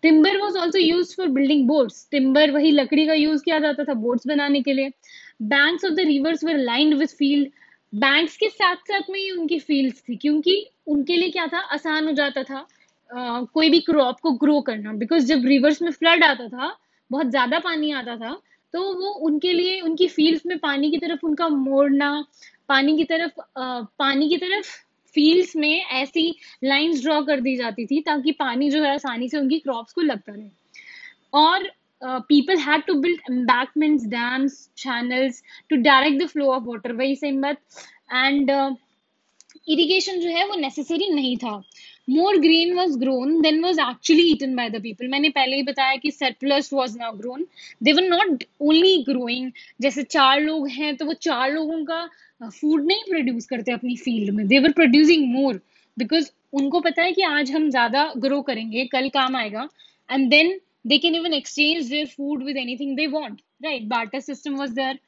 Timber 0.04 0.38
was 0.38 0.58
also 0.58 0.80
use 0.80 1.16
for 1.18 1.28
building 1.30 1.68
boards 1.68 2.08
timber 2.12 2.52
वही 2.52 2.72
लकड़ी 2.72 3.08
का 3.08 3.14
यूज़ 3.14 3.44
किया 3.44 3.60
जाता 3.60 3.84
था 3.84 3.94
बोर्ड्स 3.96 4.28
बनाने 4.28 4.62
के 4.62 4.74
लिए। 4.74 4.90
Banks 5.44 5.86
of 5.86 5.94
the 5.94 6.08
rivers 6.08 6.44
were 6.44 6.58
lined 6.58 6.94
with 6.94 7.18
field 7.18 7.50
banks 7.94 8.38
के 8.38 8.50
साथ 8.50 8.76
साथ 8.88 9.10
में 9.10 9.20
ही 9.20 9.30
उनकी 9.32 9.60
फील्ड्स 9.60 10.02
थी, 10.10 10.16
क्योंकि 10.16 10.66
उनके 10.88 11.18
लिए 11.18 11.30
क्या 11.30 11.48
था? 11.48 11.60
आसान 11.60 12.06
हो 12.08 12.12
जाता 12.14 12.44
था। 12.44 12.68
कोई 13.10 13.70
भी 13.70 13.80
क्रॉप 13.82 14.20
को 14.20 14.32
ग्रो 14.38 14.60
करना। 14.62 14.94
बिकॉज़ 14.96 15.26
जब 15.26 15.46
रिवर्स 15.46 15.82
में 15.82 15.92
फ्लड 15.92 16.24
आता 16.24 16.48
था, 16.48 16.76
बहुत 17.12 17.30
ज़्यादा 17.30 17.60
पानी 17.60 17.92
आता 17.94 18.16
था 18.18 18.38
तो 18.74 18.82
वो 18.94 19.10
उनके 19.26 19.52
लिए, 19.54 19.80
उनकी 19.82 20.08
फील्ड्स 20.08 20.46
में 20.46 20.58
पानी 20.60 20.90
की 20.92 20.98
तरफ़ 20.98 21.26
उनका 21.26 21.48
मोड़ना, 21.50 22.26
पानी 22.70 22.98
की 22.98 23.04
तरफ़ 23.06 23.40
पानी 24.00 24.28
की 24.30 24.38
तरफ़ 24.38 24.72
फील्ड्स 25.16 25.56
में 25.56 25.86
ऐसी 25.94 26.30
लाइंस 26.64 27.02
ड्रॉ 27.04 27.22
कर 27.26 27.40
दी 27.42 27.56
जाती 27.58 27.86
थी 27.86 28.02
ताकि 28.02 28.32
पानी 28.40 28.70
जो 28.70 28.84
है 28.84 28.94
आसानी 28.94 29.30
से 29.30 29.38
उनकी 29.38 29.60
क्रॉप्स 29.60 29.94
को 29.94 30.02
लगता 30.02 30.34
रहे। 30.34 30.50
और 31.34 31.70
people 32.02 32.58
had 32.60 32.84
to 32.88 32.94
build 32.96 33.22
embankments 33.32 34.06
dams 34.08 34.60
channels 34.78 35.42
to 35.70 35.76
direct 35.78 36.22
the 36.24 36.28
flow 36.28 36.52
of 36.54 36.64
water 36.64 36.94
वही 36.94 37.16
सेम 37.16 37.42
बात 37.42 37.58
एंड 38.14 38.52
इरिगेशन 39.70 40.20
जो 40.20 40.30
है 40.30 40.48
वो 40.48 40.56
नेसेसरी 40.58 41.10
नहीं 41.10 41.36
था। 41.38 41.62
More 42.08 42.38
grain 42.40 42.74
was 42.74 42.98
grown 43.00 43.40
than 43.42 43.64
was 43.64 43.80
actually 43.82 44.24
eaten 44.32 44.56
by 44.56 44.70
the 44.70 44.82
people 44.84 45.08
मैंने 45.08 45.30
पहले 45.30 45.56
ही 45.56 45.64
बताया 45.64 45.96
कि 46.04 46.12
surplus 46.12 46.72
was 46.74 46.98
now 46.98 47.18
grown 47.18 47.46
they 47.84 47.94
were 47.94 48.08
not 48.10 48.44
only 48.62 48.98
growing 49.10 49.52
जैसे 49.82 50.04
चार 50.06 50.42
लोग 50.42 50.68
हैं 50.70 50.96
तो 50.98 51.06
वो 51.06 51.14
चार 51.22 51.52
लोगों 51.54 51.84
का 51.86 52.06
फ़ूड 52.44 52.86
नहीं 52.86 53.04
प्रोड्यूस 53.10 53.46
करते 53.48 53.72
अपनी 53.72 53.96
फ़ील्ड 53.98 54.34
में. 54.36 54.48
दे 54.48 54.60
वर 54.60 54.72
प्रोड्यूसिंग 54.72 55.28
मोर 55.34 55.60
बिकॉज़ 55.98 56.30
उनको 56.54 56.80
पता 56.80 57.04
है 57.04 57.12
कि 57.12 57.22
आज 57.24 57.52
हम 57.52 57.70
ज़्यादा 57.70 58.12
ग्रो 58.18 58.42
करेंगे, 58.42 58.86
कल 58.86 59.10
काम 59.10 59.36
आएगा 59.36 59.68
and 60.10 60.30
then 60.30 60.60
they 60.88 60.98
can 60.98 61.16
even 61.16 61.34
exchange 61.34 61.90
their 61.90 62.06
food 62.08 62.44
with 62.44 62.58
anything 62.58 62.96
they 62.98 63.08
want 63.08 63.42
right 63.64 63.84
barter 63.88 64.20
system 64.20 64.56
was 64.56 64.70
there 64.72 65.00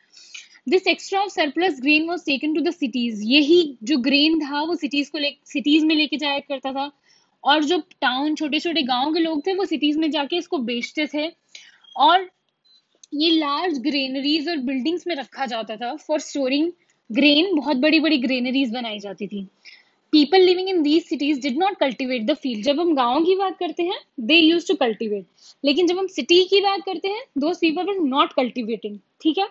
this 0.70 0.88
extra 0.88 1.20
of 1.22 1.32
surplus 1.32 1.80
grain 1.82 2.08
was 2.08 2.26
taken 2.26 2.54
to 2.54 2.62
the 2.62 2.72
cities 2.72 3.24
यही 3.26 3.78
जो 3.84 3.98
ग्रेन 4.00 4.40
था, 4.40 4.62
वो 4.62 4.76
सिटीज़ 4.76 5.12
को 5.12 5.18
ले 5.18 5.32
सिटीज़ 5.46 5.86
में 5.86 5.96
लेके 5.96 6.18
जाया 6.18 6.40
करता 6.40 6.72
था। 6.74 6.92
और 7.44 7.64
जो 7.64 7.78
टाउन 8.02 8.36
छोटे 8.36 8.60
छोटे 8.60 8.82
गाँव 8.84 9.14
के 9.14 9.20
लोग 9.20 9.46
थे, 9.48 9.54
वो 9.54 9.66
सिटीज़ 9.66 10.00
में 10.00 10.10
जाके 10.12 10.38
इसको 10.38 10.58
बेचते 10.60 11.08
थे। 11.08 11.28
और 11.96 12.30
ये 13.14 13.30
लार्ज 13.32 13.78
ग्रेनरीज 13.80 14.50
और 14.50 14.58
बिल्डिंग्स 14.64 15.08
में 15.08 15.16
रखा 15.16 15.46
जाता 15.46 15.76
था 15.76 15.96
फॉर 15.98 16.20
स्टोरिंग 16.20 16.72
ग्रेन 17.10 17.56
बहुत 17.56 17.78
बड़ी 17.78 18.00
बड़ी 18.00 18.18
ग्रेनरीज 18.18 18.72
बनाई 18.74 19.00
जाती 19.00 19.28
थी। 19.28 19.48
People 20.14 20.42
living 20.42 20.70
in 20.70 20.82
these 20.84 21.04
cities 21.06 21.42
did 21.42 21.58
not 21.58 21.78
cultivate 21.80 22.26
the 22.26 22.34
field 22.34 22.64
जब 22.66 22.80
हम 22.80 22.94
गाँव 22.96 23.24
की 23.26 23.36
बात 23.36 23.58
करते 23.60 23.84
हैं 23.84 24.00
दे 24.28 24.36
यूज़ 24.36 24.68
टू 24.68 24.76
कल्टिवेट 24.76 25.26
लेकिन 25.64 25.88
जब 25.88 25.98
हम 25.98 26.08
सिटी 26.10 26.44
की 26.46 26.62
बात 26.62 26.82
करते 26.86 27.08
हैं 27.08 27.24
दो 27.38 27.54
पीपल 27.62 27.84
वर 27.84 28.00
नॉट 28.08 28.34
कल्टिवेटिंग 28.34 28.98
ठीक 29.22 29.38
है? 29.38 29.48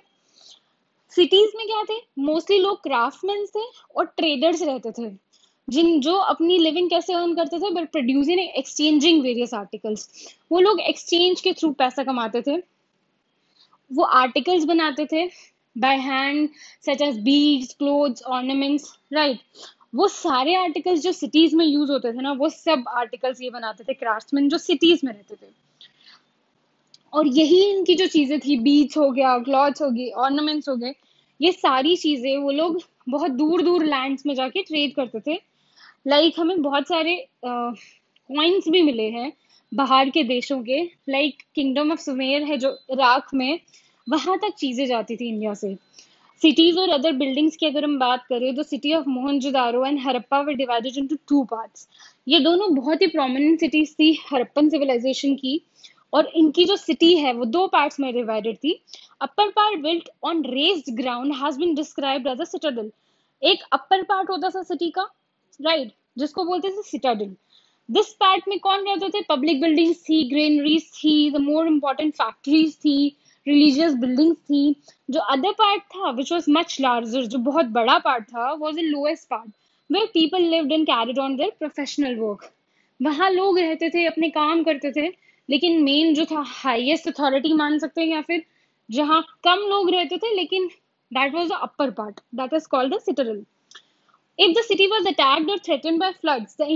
सिटीज़ 1.13 1.57
में 1.57 1.67
क्या 1.67 1.83
थे? 1.85 2.01
मोस्टली 2.19 2.59
लोग 2.59 2.83
क्राफ्टमैन 2.83 3.47
थे 3.47 3.65
और 3.97 4.05
ट्रेडर्स 4.07 4.63
रहते 4.63 4.91
थे। 4.93 5.11
जिन, 5.69 6.01
जो 6.01 6.15
अपनी 6.15 6.59
लिविंग 6.59 6.89
कैसे 6.91 7.13
अर्न 7.13 7.35
करते 7.35 7.59
थे 7.59 7.71
but 7.71 7.91
producing 7.93 8.41
exchanging 8.41 9.23
various 9.23 9.55
articles 9.55 10.09
वो 10.53 10.61
लोग 10.61 10.81
एक्सचेंज 10.81 11.41
के 11.41 11.53
थ्रू 11.53 11.71
पैसा 11.73 12.05
कमाते 12.05 12.43
थे। 12.43 12.57
वो 13.91 14.05
आर्टिकल्स 14.05 14.65
बनाते 14.65 15.07
थे 15.07 15.27
by 15.77 15.97
hand 15.99 16.49
such 16.87 17.03
as 17.03 17.19
beads 17.21 17.75
clothes 17.75 18.23
ornaments 18.23 18.93
right 19.13 19.41
वो 19.95 20.09
सारे 20.09 20.55
आर्टिकल्स 20.55 21.01
जो 21.01 21.13
सिटीज़ 21.13 21.55
में 21.57 21.65
यूज़ 21.67 21.91
होते 21.91 22.13
थे 22.13 22.21
ना, 22.23 22.33
वो 22.33 22.49
सब 22.49 22.85
आर्टिकल्स 22.89 23.41
ये 23.43 23.51
बनाते 23.51 23.85
थे 23.85 23.95
क्राफ्ट्समैन 23.95 24.49
जो 24.49 24.59
सिटीज़ 24.59 25.01
में 25.05 25.13
रहते 25.13 25.35
थे। 25.35 25.51
और 27.13 27.27
यही 27.29 27.61
इनकी 27.71 27.95
जो 27.95 28.07
चीज़ें 28.07 28.39
थी 28.41 28.57
बीच 28.61 28.97
हो 28.97 29.11
गया 29.11 29.39
क्लॉथ्स 29.41 29.83
हो 29.83 29.91
गई 29.91 30.09
ऑर्नामेंट्स 30.25 30.69
हो 30.69 30.77
गए 30.77 30.95
ये 31.41 31.53
सारी 31.53 31.97
चीज़ें 31.97 32.37
वो 32.39 32.51
लोग 32.51 32.81
बहुत 33.09 33.31
दूर 33.33 33.63
दूर 33.63 33.85
लैंड्स 33.85 34.27
में 34.27 34.35
जाके 34.35 34.63
ट्रेड 34.63 34.95
करते 34.95 35.21
थे। 35.21 35.39
लाइक 36.07 36.25
like, 36.25 36.41
हमें 36.41 36.63
बहुत 36.63 36.89
सारे 36.89 37.17
कॉइन्स 37.45 38.69
भी 38.69 38.83
मिले 38.83 39.09
हैं 39.11 39.33
बाहर 39.73 40.11
के 40.11 40.23
देशों 40.25 40.63
के। 40.63 40.83
लाइक 41.09 41.43
किंगडम 41.55 41.93
ऑफ़ 41.93 42.01
सुमेर 42.01 42.43
है 42.43 42.57
जो 42.59 42.71
इराक 42.93 43.35
में 43.35 43.59
वहाँ 44.07 44.37
तक 44.39 44.55
चीज़ें 44.59 44.87
जाती 44.87 45.17
थी 45.17 45.29
इंडिया 45.29 45.55
से। 45.55 45.75
सिटीज़ 46.43 46.79
और 46.79 46.89
अदर 46.91 47.13
बिल्डिंग्स 47.15 47.57
की 47.57 47.67
अगर 47.67 47.85
हम 47.85 47.99
बात 47.99 48.25
करें 48.29 48.55
तो 48.57 48.63
city 48.63 48.93
of 48.95 49.09
Mohenjodaro 49.09 49.85
and 49.87 49.99
Harappa 50.01 50.41
were 50.41 50.55
divided 50.55 50.99
into 50.99 51.17
two 51.29 51.43
parts 51.45 51.89
ये 52.29 52.41
दोनों 52.41 52.75
बहुत 52.75 53.03
ही 53.03 53.07
प्रोमिनेंट 53.07 53.61
सिटीज़ 53.61 53.95
थी 53.95 54.13
हरप्पन 54.33 54.69
सिविलाइजेशन 54.71 55.35
की। 55.35 55.61
और 56.13 56.31
इनकी 56.37 56.65
जो 56.65 56.77
सिटी 56.77 57.15
है, 57.17 57.33
वो 57.33 57.45
दो 57.47 57.67
पार्ट्स 57.67 58.01
में 58.01 58.13
डिवाइडेड 58.15 58.57
थी। 58.57 58.81
Upper 59.21 59.51
part 59.51 59.81
built 59.83 60.09
on 60.25 60.45
raised 60.47 60.95
ground 60.97 61.35
has 61.35 61.59
been 61.59 61.75
described 61.75 62.27
as 62.29 62.41
a 62.41 62.45
citadel 62.47 62.91
एक 63.43 63.63
अपर 63.73 64.03
पार्ट 64.05 64.31
होता 64.31 64.49
था 64.51 64.63
सिटी 64.63 64.91
का 64.91 65.03
राइट 65.61 65.81
right? 65.81 65.95
जिसको 66.19 66.45
बोलते 66.45 66.69
थे 66.69 66.83
सिटाडल 66.83 67.35
दिस 67.89 68.13
पार्ट 68.21 68.49
में 68.49 68.59
कौन 68.61 68.85
रहते 68.87 69.09
थे? 69.09 69.21
पब्लिक 69.29 69.61
बिल्डिंग्स 69.61 70.03
थी 70.03 70.23
ग्रेनरीज 70.31 70.91
थी 70.95 71.31
द 71.31 71.41
मोर 71.43 71.67
इम्पोर्टेंट 71.67 72.15
फैक्ट्रीज 72.15 72.75
थी 72.77 72.97
रिलीजियस 73.47 73.95
बिल्डिंग्स 73.97 74.39
थी। 74.41 74.75
जो 75.11 75.21
अदर 75.33 75.53
पार्ट 75.59 75.83
था 75.95 76.11
विच 76.11 76.33
वॉज़ 76.33 76.51
मच 76.51 76.77
लार्जर 76.81 77.25
जो 77.27 77.39
बहुत 77.45 77.67
बड़ा 77.77 77.99
पार्ट 77.99 78.25
था 78.25 78.53
was 78.55 78.77
the 78.77 78.81
lowest 78.81 79.29
part 79.31 79.51
where 79.91 80.05
people 80.15 80.43
lived 80.45 80.73
and 80.73 80.87
carried 80.87 81.19
on 81.19 81.37
their 81.37 81.53
professional 81.59 82.17
work 82.17 82.51
वहाँ 83.01 83.31
लोग 83.31 83.59
रहते 83.59 83.89
थे, 83.91 84.05
अपने 84.07 84.29
काम 84.31 84.63
करते 84.65 84.91
थे 84.93 85.09
लेकिन 85.49 85.83
मेन 85.83 86.15
जो 86.15 86.25
था 86.25 86.43
हाईएस्ट 86.47 87.09
अथॉरिटी 87.09 87.53
मान 87.55 87.79
सकते 87.79 88.01
हैं 88.01 88.09
या 88.09 88.21
फिर 88.23 88.45
जहाँ 88.89 89.21
कम 89.45 89.67
लोग 89.71 89.91
रहते 89.91 90.17
थे, 90.17 90.35
लेकिन 90.35 90.67
that 91.13 91.35
was 91.35 91.49
the 91.49 91.59
upper 91.63 91.91
part 91.91 92.21
that 92.35 92.53
is 92.55 92.69
called 92.71 92.95
the 92.95 93.45
if 94.39 94.53
the 94.53 94.63
city 94.63 94.85
attacked 95.07 95.51
और 95.51 95.59
threatened 95.59 96.01
by 96.01 96.13
floods 96.13 96.57
the 96.61 96.67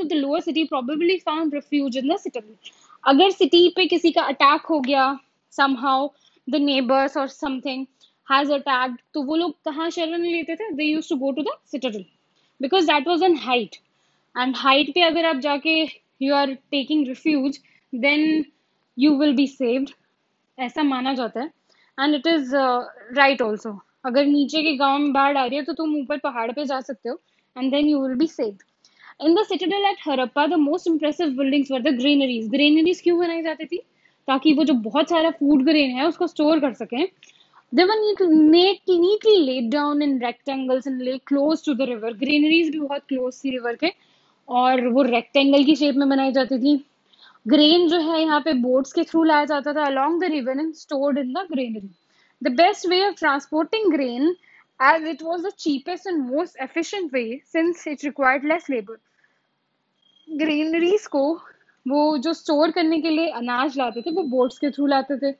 of 0.00 0.06
the 0.06 0.12
lower 0.12 0.40
city 0.40 0.64
probably 0.64 1.18
found 1.26 1.54
refuge 1.54 1.96
in 1.96 2.08
the 2.08 2.18
अगर 3.04 3.30
सिटी 3.30 3.68
पे 3.76 3.86
किसी 3.86 4.10
का 4.12 4.22
अटैक 4.24 4.66
हो 4.70 4.80
गया 4.80 5.18
समहाउ 5.52 6.08
द 6.48 6.56
नेबर्स 6.62 7.16
और 7.16 7.28
something 7.28 7.84
has 8.28 8.52
attacked 8.52 8.96
तो 9.14 9.22
वो 9.22 9.36
लोग 9.36 9.54
कहाँ 9.64 9.88
शरण 9.90 10.22
लेते 10.22 10.54
थे? 10.56 10.72
They 10.72 10.84
used 10.84 11.08
to 11.10 11.16
go 11.16 11.30
to 11.32 11.42
the 11.42 12.04
because 12.60 12.86
that 12.86 13.08
was 13.08 13.22
an 13.22 13.36
height 13.38 13.76
and 14.36 14.56
height 14.56 14.90
पे 14.94 15.02
अगर 15.02 15.24
आप 15.26 15.36
जाके 15.40 15.80
you 16.22 16.34
are 16.34 16.54
taking 16.70 17.06
refuge. 17.08 17.58
Then 18.04 18.22
you 18.96 19.12
will 19.20 19.34
be 19.38 19.46
saved. 19.52 19.90
ऐसा 20.58 20.82
माना 20.82 21.14
जाता 21.14 21.40
है। 21.40 21.46
And 21.98 22.14
it 22.14 22.26
is 22.26 22.54
right 23.16 23.42
also 23.42 23.78
अगर 24.06 24.26
नीचे 24.26 24.62
के 24.62 24.76
गाँव 24.76 24.98
में 24.98 25.12
बाढ़ 25.12 25.36
आ 25.36 25.44
रही 25.44 25.56
है 25.56 25.64
तो 25.64 25.72
तुम 25.72 25.94
ऊपर 25.96 26.18
पहाड़ 26.18 26.50
पे 26.52 26.64
जा 26.64 26.80
सकते 26.80 27.08
हो 27.08 27.20
and 27.56 27.70
then 27.70 27.88
you 27.88 28.06
will 28.06 28.16
be 28.18 28.26
safe 28.26 29.26
in 29.26 29.34
the 29.34 29.44
citadel 29.48 29.84
at 29.84 30.08
Harappa 30.08 30.46
the 30.46 30.54
most 30.60 30.86
impressive 30.86 31.36
buildings 31.38 31.70
were 31.70 31.82
the 31.82 31.96
granaries 31.98 32.48
granaries 32.50 33.00
क्यों 33.00 33.18
बनाई 33.18 33.42
जाती 33.42 33.64
थी? 33.64 33.82
ताकि 34.28 34.52
वो 34.54 34.64
जो 34.64 34.74
बहुत 34.90 35.08
सारा 35.08 35.30
फ़ूड 35.30 35.64
ग्रेन 35.64 35.90
है 35.90 36.06
उसको 36.08 36.26
स्टोर 36.26 36.60
कर 36.60 36.72
सकें। 36.72 37.06
Neat, 37.74 38.20
neatly 38.88 39.32
laid 39.46 39.64
down 39.70 40.02
in 40.04 40.12
rectangles 40.20 40.84
and 40.86 41.00
lay 41.06 41.14
close 41.30 41.62
to 41.62 41.72
the 41.78 41.86
river. 41.88 42.10
Granaries 42.20 42.70
भी 42.72 42.78
बहुत 42.80 43.02
close 43.12 43.44
थी 43.44 43.50
river 43.58 43.76
के 43.78 43.90
और 44.48 44.86
वो 44.88 45.02
रेक्टेंगल 45.02 45.64
की 45.64 45.74
शेप 45.76 45.94
में 45.94 46.08
बनाई 46.08 46.32
जाती 46.32 46.58
थी। 46.58 46.74
ग्रेन 47.48 47.88
जो 47.88 47.98
है 48.00 48.20
यहाँ 48.20 48.40
पे 48.40 48.52
बोट्स 48.52 48.92
के 48.92 49.02
थ्रू 49.04 49.22
लाया 49.24 49.44
जाता 49.44 49.72
था, 49.72 49.84
along 49.86 50.20
the 50.20 50.30
river 50.30 50.60
and 50.60 50.74
stored 50.74 51.18
in 51.18 51.32
the 51.32 51.44
granary. 51.50 51.90
The 52.42 52.50
best 52.50 52.88
way 52.88 53.02
of 53.02 53.16
transporting 53.16 53.90
grain, 53.90 54.34
as 54.80 55.02
it 55.02 55.22
was 55.22 55.42
the 55.42 55.52
cheapest 55.56 56.06
and 56.06 56.30
most 56.30 56.56
efficient 56.60 57.12
way, 57.12 57.42
since 57.52 57.86
it 57.86 58.02
required 58.02 58.44
less 58.44 58.68
labor. 58.68 58.98
Granaries 60.28 61.06
को 61.06 61.22
वो 61.86 62.18
जो 62.18 62.32
store 62.32 62.70
करने 62.70 63.00
के 63.00 63.10
लिए 63.10 63.28
अनाज 63.30 63.76
लाते 63.78 64.02
थे, 64.02 64.10
वो 64.10 64.22
बोट्स 64.22 64.58
के 64.58 64.70
थ्रू 64.70 64.86
लाते 64.86 65.16
थे, 65.16 65.32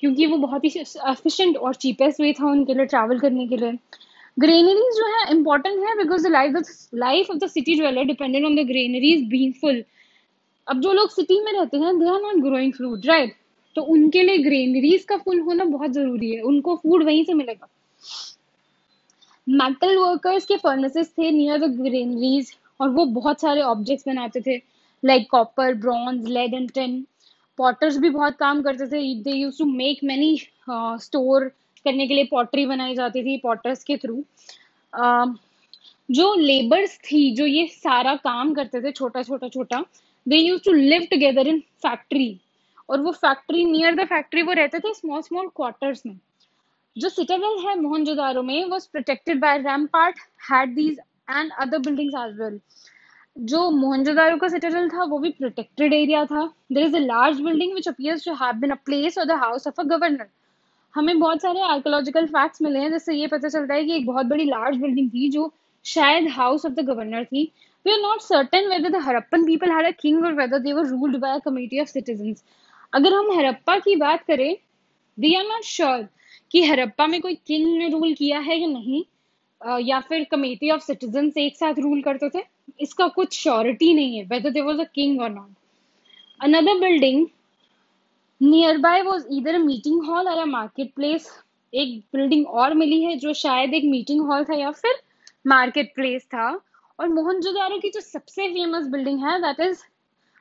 क्योंकि 0.00 0.26
वो 0.26 0.36
बहुत 0.38 0.64
ही 0.64 0.70
एफिशिएंट 0.80 1.56
और 1.56 1.74
चीपेस्ट 1.74 2.20
वे 2.20 2.32
था 2.40 2.46
उनके 2.50 2.74
लिए 2.74 2.86
ट्रैवल 2.86 3.18
करने 3.20 3.46
के 3.48 3.56
लिए. 3.56 3.78
ग्रेनरीज 4.38 4.96
जो 4.96 5.06
है 5.16 5.30
इंपॉर्टेंट 5.36 5.78
है 5.84 5.96
because 5.96 6.28
the 6.28 6.30
life 6.94 7.30
of 7.30 7.38
the 7.38 7.46
city 7.50 7.76
है 7.78 8.04
dependent 8.04 8.44
on 8.46 8.56
the 8.56 8.66
granaries 8.68 9.28
being 9.30 9.52
full 9.60 9.84
अब 10.68 10.80
जो 10.80 10.92
लोग 10.92 11.10
सिटी 11.10 11.40
में 11.40 11.52
रहते 11.52 11.76
हैं 11.78 11.98
they 11.98 12.08
are 12.10 12.20
not 12.22 12.42
growing 12.44 12.72
fruit 12.72 13.06
right 13.06 13.34
तो 13.76 13.82
उनके 13.84 14.22
लिए 14.22 14.38
ग्रेनरीज 14.38 15.04
का 15.04 15.16
फुल 15.16 15.40
होना 15.40 15.64
बहुत 15.66 15.90
ज़रूरी 15.92 16.30
है। 16.30 16.40
उनको 16.42 16.76
फ़ूड 16.76 17.04
वहीं 17.04 17.24
से 17.24 17.34
मिलेगा। 17.34 17.68
मेटल 19.46 19.96
वर्कर्स 19.96 20.46
के 20.46 20.56
फर्नेसेस 20.56 21.12
थे 21.18 21.30
नियर 21.30 21.58
द 21.58 21.70
ग्रेनरीज 21.76 22.54
और 22.80 22.88
वो 22.90 23.04
बहुत 23.12 23.40
सारे 23.40 23.60
ऑब्जेक्ट्स 23.62 24.08
बनाते 24.08 24.40
थे 24.46 24.56
like 25.02 25.28
copper 25.30 25.74
bronze 25.74 26.28
lead 26.28 26.54
and 26.54 26.70
tin 26.70 27.04
potters 27.58 27.96
भी 27.98 28.10
बहुत 28.10 28.36
काम 28.36 28.62
करते 28.62 28.86
थे। 28.86 29.14
They 29.22 29.32
use 29.32 29.58
to 29.58 29.64
make 29.66 30.00
many 30.04 30.38
store 30.70 31.48
करने 31.84 32.06
के 32.06 32.14
लिए 32.14 32.24
पॉटरी 32.30 32.66
बनाई 32.66 32.94
जाती 32.94 33.22
थी 33.24 33.36
पॉटर्स 33.38 33.84
के 33.84 33.96
थ्रू 33.96 34.22
uh, 34.92 35.36
जो 36.10 36.34
लेबर्स 36.34 36.98
थी 37.04 37.30
जो 37.36 37.46
ये 37.46 37.66
सारा 37.68 38.14
काम 38.16 38.52
करते 38.54 38.80
थे 38.82 38.92
छोटा 38.92 39.22
छोटा 39.22 39.48
छोटा 39.48 39.84
they 40.26 40.36
use 40.36 40.62
to 40.64 40.72
live 40.72 41.06
together 41.10 41.48
in 41.48 41.60
factory 41.82 42.28
और 42.88 43.00
वो 43.00 43.12
फैक्ट्री 43.14 43.64
नियर 43.64 43.94
द 43.94 44.06
फैक्ट्री 44.08 44.42
वो 44.42 44.52
रहते 44.52 44.78
थे 44.78 44.92
स्मॉल 44.94 45.22
स्मॉल 45.22 45.48
क्वार्टर्स 45.56 46.02
में। 46.06 46.18
जो 46.96 47.08
सिटाडेल 47.08 47.58
है 47.66 47.74
मोहनजोदारो 47.80 48.42
में 48.42 48.64
was 48.70 48.88
protected 48.92 49.40
by 49.40 49.58
rampart 49.58 50.18
had 50.50 50.74
these 50.74 50.98
and 51.30 51.50
other 51.60 51.78
buildings 51.80 52.14
as 52.18 52.40
well 52.40 52.60
जो 53.36 53.70
मोहनजोदारो 53.70 54.36
का 54.36 54.48
सिटाडेल 54.48 54.88
था, 54.88 55.04
वो 55.04 55.18
भी 55.18 55.30
प्रोटेक्टेड 55.30 55.92
एरिया 55.94 56.24
था। 56.24 56.46
There 56.72 56.86
is 56.86 56.96
a 56.96 57.00
large 57.00 57.40
building 57.40 57.74
which 57.74 57.88
appears 57.88 58.24
to 58.24 58.34
have 58.34 58.52
been 58.60 58.70
a 58.70 58.74
place 58.84 59.18
or 59.18 59.24
the 59.24 59.32
house 59.40 59.66
of 59.66 59.80
a 59.80 59.84
governor 59.86 60.26
हमें 60.94 61.18
बहुत 61.18 61.42
सारे 61.42 61.60
archaeological 61.62 62.26
facts 62.26 62.62
मिले 62.62 62.78
हैं, 62.78 62.90
जिससे 62.90 63.14
ये 63.14 63.26
पता 63.26 63.48
चलता 63.48 63.74
है 63.74 63.84
कि 63.84 63.96
एक 63.96 64.06
बहुत 64.06 64.26
बड़ी 64.26 64.44
लार्ज 64.44 64.76
बिल्डिंग 64.76 65.10
थी, 65.10 65.28
जो 65.30 65.52
शायद 65.84 66.28
हाउस 66.30 66.64
ऑफ़ 66.66 66.72
द 66.72 66.84
गवर्नर 66.86 67.24
थी। 67.24 67.50
We 67.86 67.92
are 67.92 67.98
not 68.00 68.20
certain 68.20 68.66
whether 68.68 68.90
the 68.90 69.00
Harappan 69.02 69.44
people 69.46 69.70
had 69.70 69.86
a 69.86 69.90
king 70.00 70.24
or 70.24 70.32
whether 70.34 70.58
they 70.58 70.72
were 70.72 70.86
ruled 70.88 71.16
by 71.20 71.34
a 71.34 71.38
committee 71.44 71.80
of 71.80 71.88
citizens 71.88 72.42
अगर 72.92 73.14
हम 73.14 73.30
हरप्पा 73.38 73.78
की 73.78 73.94
बात 73.96 74.22
करें 74.28 74.56
वी 75.18 75.34
आर 75.34 75.44
नॉट 75.44 75.64
श्योर 75.64 76.06
कि 76.50 76.62
हरप्पा 76.64 77.06
में 77.06 77.20
कोई 77.20 77.34
किंग 77.46 77.66
ने 77.76 77.88
रूल 77.88 78.14
किया 78.14 78.38
है 78.40 78.58
या 78.60 78.66
नहीं 78.68 79.04
या 79.84 80.00
फिर 80.08 80.26
कमेटी 80.30 80.70
ऑफ़ 80.70 80.82
सिटीजन 80.82 81.30
एक 81.38 81.56
साथ 81.56 81.78
रूल 81.78 82.02
करते 82.02 82.28
थे, 82.28 82.42
इसका 82.80 83.06
कुछ 83.08 83.38
श्योरिटी 83.38 83.92
नहीं 83.94 84.18
है 84.18 84.24
whether 84.24 84.50
they 84.50 84.60
was 84.62 84.80
a 84.80 84.84
king 84.94 85.20
or 85.20 85.30
not 85.30 85.50
another 86.40 86.80
building 86.80 87.26
nearby 88.78 89.02
was 89.02 89.26
इधर 89.32 89.58
meeting 89.60 90.04
hall 90.06 90.28
or 90.28 90.38
a 90.38 90.44
market 90.48 90.92
place 90.96 91.30
एक 91.72 91.98
बिल्डिंग 92.14 92.46
और 92.46 92.74
मिली 92.74 93.02
है 93.04 93.16
जो 93.18 93.32
शायद 93.36 93.74
एक 93.74 93.84
मीटिंग 93.90 94.26
हॉल 94.26 94.44
था 94.44 94.54
या 94.56 94.70
फिर 94.72 95.02
मार्केट 95.46 95.94
प्लेस 95.94 96.24
था। 96.26 96.56
और 96.98 97.08
मोहनजोदारो 97.08 97.78
की 97.78 97.90
जो 97.90 98.00
सबसे 98.00 98.48
फ़ेमस 98.48 98.86
बिल्डिंग 98.88 99.24
है 99.24 99.38
that 99.42 99.60
is 99.60 99.82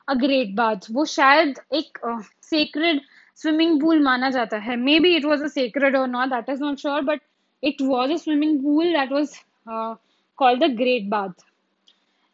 a 0.07 0.13
great 0.15 0.55
bath 0.55 0.91
वो 0.91 1.05
शायद 1.13 1.59
एक 1.73 1.99
सेक्रेड 2.43 3.01
स्विमिंग 3.39 3.79
पूल 3.81 4.03
माना 4.03 4.29
जाता 4.29 4.57
है. 4.57 4.75
Maybe 4.99 5.15
it 5.15 5.25
was 5.25 5.43
a 5.43 5.47
sacred 5.47 5.95
or 5.97 6.07
not 6.07 6.29
that 6.29 6.49
is 6.49 6.63
not 6.63 6.77
sure 6.79 7.01
but 7.03 7.21
was 7.63 8.11
a 8.11 8.17
swimming 8.17 8.61
pool 8.61 8.93
that 8.93 9.09
was 9.09 9.31
uh, 9.67 9.95
called 10.39 10.61
the 10.61 10.69
Great 10.69 11.09
Bath. 11.09 11.43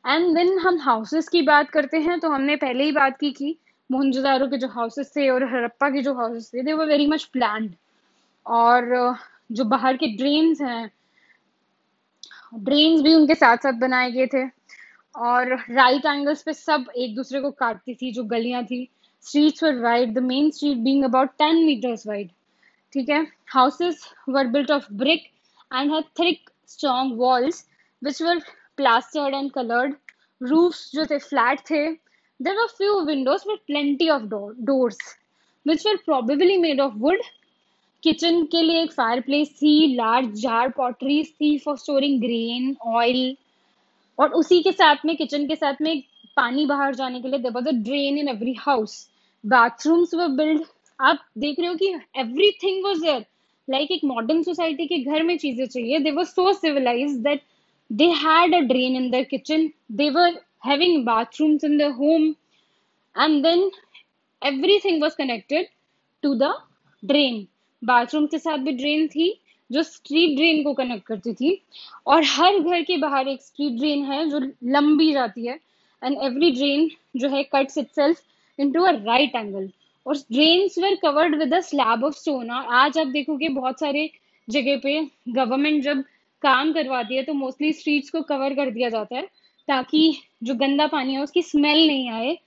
And 0.05 0.35
then 0.35 0.57
हम 0.59 0.77
houses 0.81 1.27
की 1.29 1.41
बात 1.41 1.69
करते 1.69 1.97
हैं 2.01 2.19
तो 2.19 2.29
हमने 2.29 2.55
पहले 2.55 2.83
ही 2.83 2.91
बात 2.91 3.17
की 3.17 3.31
थी 3.31 3.55
मोहनजोदारो 3.89 4.47
के 4.47 4.57
जो 4.57 4.67
हाउसेस 4.67 5.11
थे 5.15 5.27
और 5.29 5.43
हरप्पा 5.43 5.89
के 5.89 6.01
जो 6.01 6.13
हाउसेस 6.13 6.49
थे 6.53 6.61
they 6.63 6.73
were 6.73 6.85
very 6.85 7.05
much 7.07 7.23
planned 7.33 7.75
और 8.45 8.89
जो 9.51 9.65
बाहर 9.65 9.97
के 9.97 10.07
ड्रेन्स 10.17 10.61
हैं 10.61 10.89
ड्रेन्स 12.53 13.01
भी 13.01 13.13
उनके 13.15 13.35
साथ 13.35 13.57
साथ 13.57 13.73
बनाए 13.79 14.11
गए 14.11 14.27
थे 14.33 14.43
और 15.15 15.53
राइट 15.71 16.05
एंगल्स 16.05 16.41
पे 16.43 16.53
सब 16.53 16.85
एक 16.97 17.15
दूसरे 17.15 17.41
को 17.41 17.51
काटती 17.51 17.93
थी, 17.95 18.11
जो 18.11 18.23
गलियाँ 18.23 18.63
थी। 18.65 18.87
Streets 19.25 19.63
were 19.63 19.79
wide 19.81 20.13
the 20.13 20.23
main 20.23 20.49
street 20.51 20.77
being 20.77 21.03
about 21.03 21.29
ten 21.39 21.63
metres 21.65 22.07
wide 22.07 22.29
ठीक 22.93 23.09
है? 23.09 23.25
Houses 23.53 24.05
were 24.29 24.47
built 24.47 24.71
of 24.71 24.85
brick 24.93 25.23
and 25.71 25.91
had 25.93 26.05
thick 26.19 26.49
strong 26.67 27.19
walls 27.19 27.65
which 28.01 28.21
were 28.21 28.39
plastered 28.77 29.35
and 29.35 29.51
coloured 29.51 29.95
roofs 30.41 30.89
जो 30.93 31.05
थे 31.05 31.17
फ्लैट 31.19 31.59
थे। 31.69 31.85
There 32.39 32.55
were 32.55 32.67
few 32.77 32.99
windows 33.05 33.43
with 33.47 33.59
plenty 33.67 34.09
of 34.09 34.23
doors 34.23 34.97
which 35.65 35.85
were 35.87 35.95
probably 36.05 36.57
made 36.57 36.81
of 36.81 36.93
wood 36.97 37.21
kitchen 38.03 38.43
के 38.51 38.61
लिए 38.61 38.81
एक 38.83 38.91
fire 38.93 39.19
place 39.21 39.49
थी 39.61 39.95
large 39.95 40.39
jar 40.41 40.69
potteries 40.77 41.31
थी 41.41 41.57
for 41.65 41.77
storing 41.77 42.19
grain 42.21 42.75
oil 42.87 43.35
और 44.17 44.33
उसी 44.39 44.61
के 44.63 44.71
साथ 44.71 45.05
में 45.05 45.15
किचन 45.17 45.47
के 45.47 45.55
साथ 45.55 45.81
में 45.81 46.01
पानी 46.37 46.65
बाहर 46.65 46.95
जाने 46.95 47.21
के 47.21 47.27
लिए 47.27 47.39
there 47.39 47.51
was 47.51 47.67
a 47.67 47.71
drain 47.71 48.17
in 48.17 48.27
every 48.29 48.53
house 48.59 48.95
bathrooms 49.43 50.13
were 50.15 50.27
build 50.37 50.63
आप 50.99 51.25
देख 51.37 51.59
रहे 51.59 51.69
हो 51.69 51.75
कि 51.75 51.93
एवरीथिंग 52.21 52.83
वाज 52.85 53.01
देयर 53.01 53.25
लाइक 53.67 53.91
एक 53.91 54.03
मॉडर्न 54.05 54.43
सोसाइटी 54.43 54.85
के 54.87 55.03
घर 55.03 55.23
में 55.23 55.37
चीज़ें 55.37 55.65
चाहिए 55.65 55.99
they 55.99 56.11
were 56.11 56.25
so 56.25 56.53
civilise 56.53 57.17
that 57.27 57.43
they 57.89 58.07
had 58.23 58.55
a 58.55 58.59
drain 58.67 58.95
in 58.95 59.09
the 59.11 59.25
kitchen 59.29 59.69
they 59.91 60.09
were 60.09 60.39
having 60.65 61.05
bathrooms 61.05 61.63
in 61.63 61.77
their 61.77 61.93
home. 61.93 62.35
And 63.15 63.43
then 63.43 63.69
everything 64.41 64.99
was 64.99 65.15
connected 65.15 65.67
to 66.23 66.35
the 66.35 66.53
drain. 67.03 67.47
Bathroom 67.83 68.25
के 68.25 68.39
साथ 68.39 68.57
भी 68.57 68.71
drain 68.71 69.07
थी, 69.07 69.33
जो 69.69 69.83
स्ट्रीट 69.83 70.35
ड्रेन 70.37 70.63
को 70.63 70.73
connect 70.73 71.05
करती 71.05 71.33
थी। 71.33 71.61
और 72.07 72.23
हर 72.23 72.59
घर 72.59 72.81
के 72.81 72.97
बाहर 72.97 73.27
एक 73.27 73.41
स्ट्रीट 73.41 73.73
ड्रेन 73.73 74.03
है, 74.03 74.29
जो 74.29 74.39
लंबी 74.63 75.11
जाती 75.13 75.47
है। 75.47 75.59
एंड 76.01 76.17
एवरी 76.23 76.51
ड्रेन 76.51 76.89
जो 77.15 77.29
है 77.29 77.43
cuts 77.43 77.77
itself 77.77 78.21
into 78.59 78.83
a 78.83 78.91
right 78.91 79.35
angle 79.35 79.69
और 80.05 80.17
drains 80.17 80.77
were 80.79 80.95
covered 80.95 81.35
with 81.35 81.53
a 81.53 81.59
slab 81.59 82.03
of 82.03 82.13
stone 82.13 82.51
और 82.51 82.73
आज 82.73 82.97
आप 82.97 83.07
देखोगे 83.07 83.49
बहुत 83.49 83.79
सारे 83.79 84.09
जगह 84.47 84.77
पे 84.77 84.99
गवर्नमेंट 85.29 85.83
जब 85.83 86.03
काम 86.43 86.71
करवाती 86.73 87.15
है 87.15 87.23
तो 87.23 87.33
मोस्टली 87.33 87.71
स्ट्रीट्स 87.73 88.09
को 88.09 88.21
कवर 88.21 88.53
कर 88.53 88.69
दिया 88.69 88.89
जाता 88.89 89.15
है, 89.15 89.21
ताकि 89.67 90.17
जो 90.43 90.55
गंदा 90.55 90.87
पानी 90.87 91.13
है, 91.13 91.23
उसकी 91.23 91.41
स्मेल 91.41 91.87
नहीं 91.87 92.09
आए। 92.09 92.37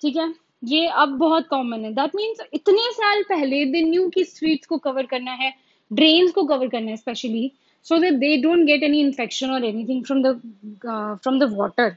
ठीक 0.00 0.16
है? 0.16 0.28
ये 0.62 0.86
अब 0.88 1.08
बहुत 1.18 1.46
कॉमन 1.48 1.84
है। 1.84 1.92
दैट 1.94 2.14
मीन्स 2.16 2.40
इतने 2.54 2.90
साल 2.92 3.22
पहले 3.28 3.64
दे 3.64 3.82
न्यू 3.84 4.08
की 4.10 4.24
स्ट्रीट्स 4.24 4.66
को 4.66 4.78
कवर 4.78 5.06
करना 5.06 5.32
है 5.34 5.52
ड्रेन्स 5.90 6.32
को 6.32 6.44
कवर 6.44 6.68
करना 6.68 6.90
है 6.90 6.96
specially 6.96 7.50
so 7.86 7.98
that 7.98 8.14
they 8.14 8.36
don't 8.42 8.64
get 8.66 8.82
any 8.82 9.00
infection 9.00 9.50
or 9.50 9.64
anything 9.64 10.04
from 10.04 10.22
the 10.22 10.40
from 11.22 11.38
the 11.38 11.52
water 11.52 11.96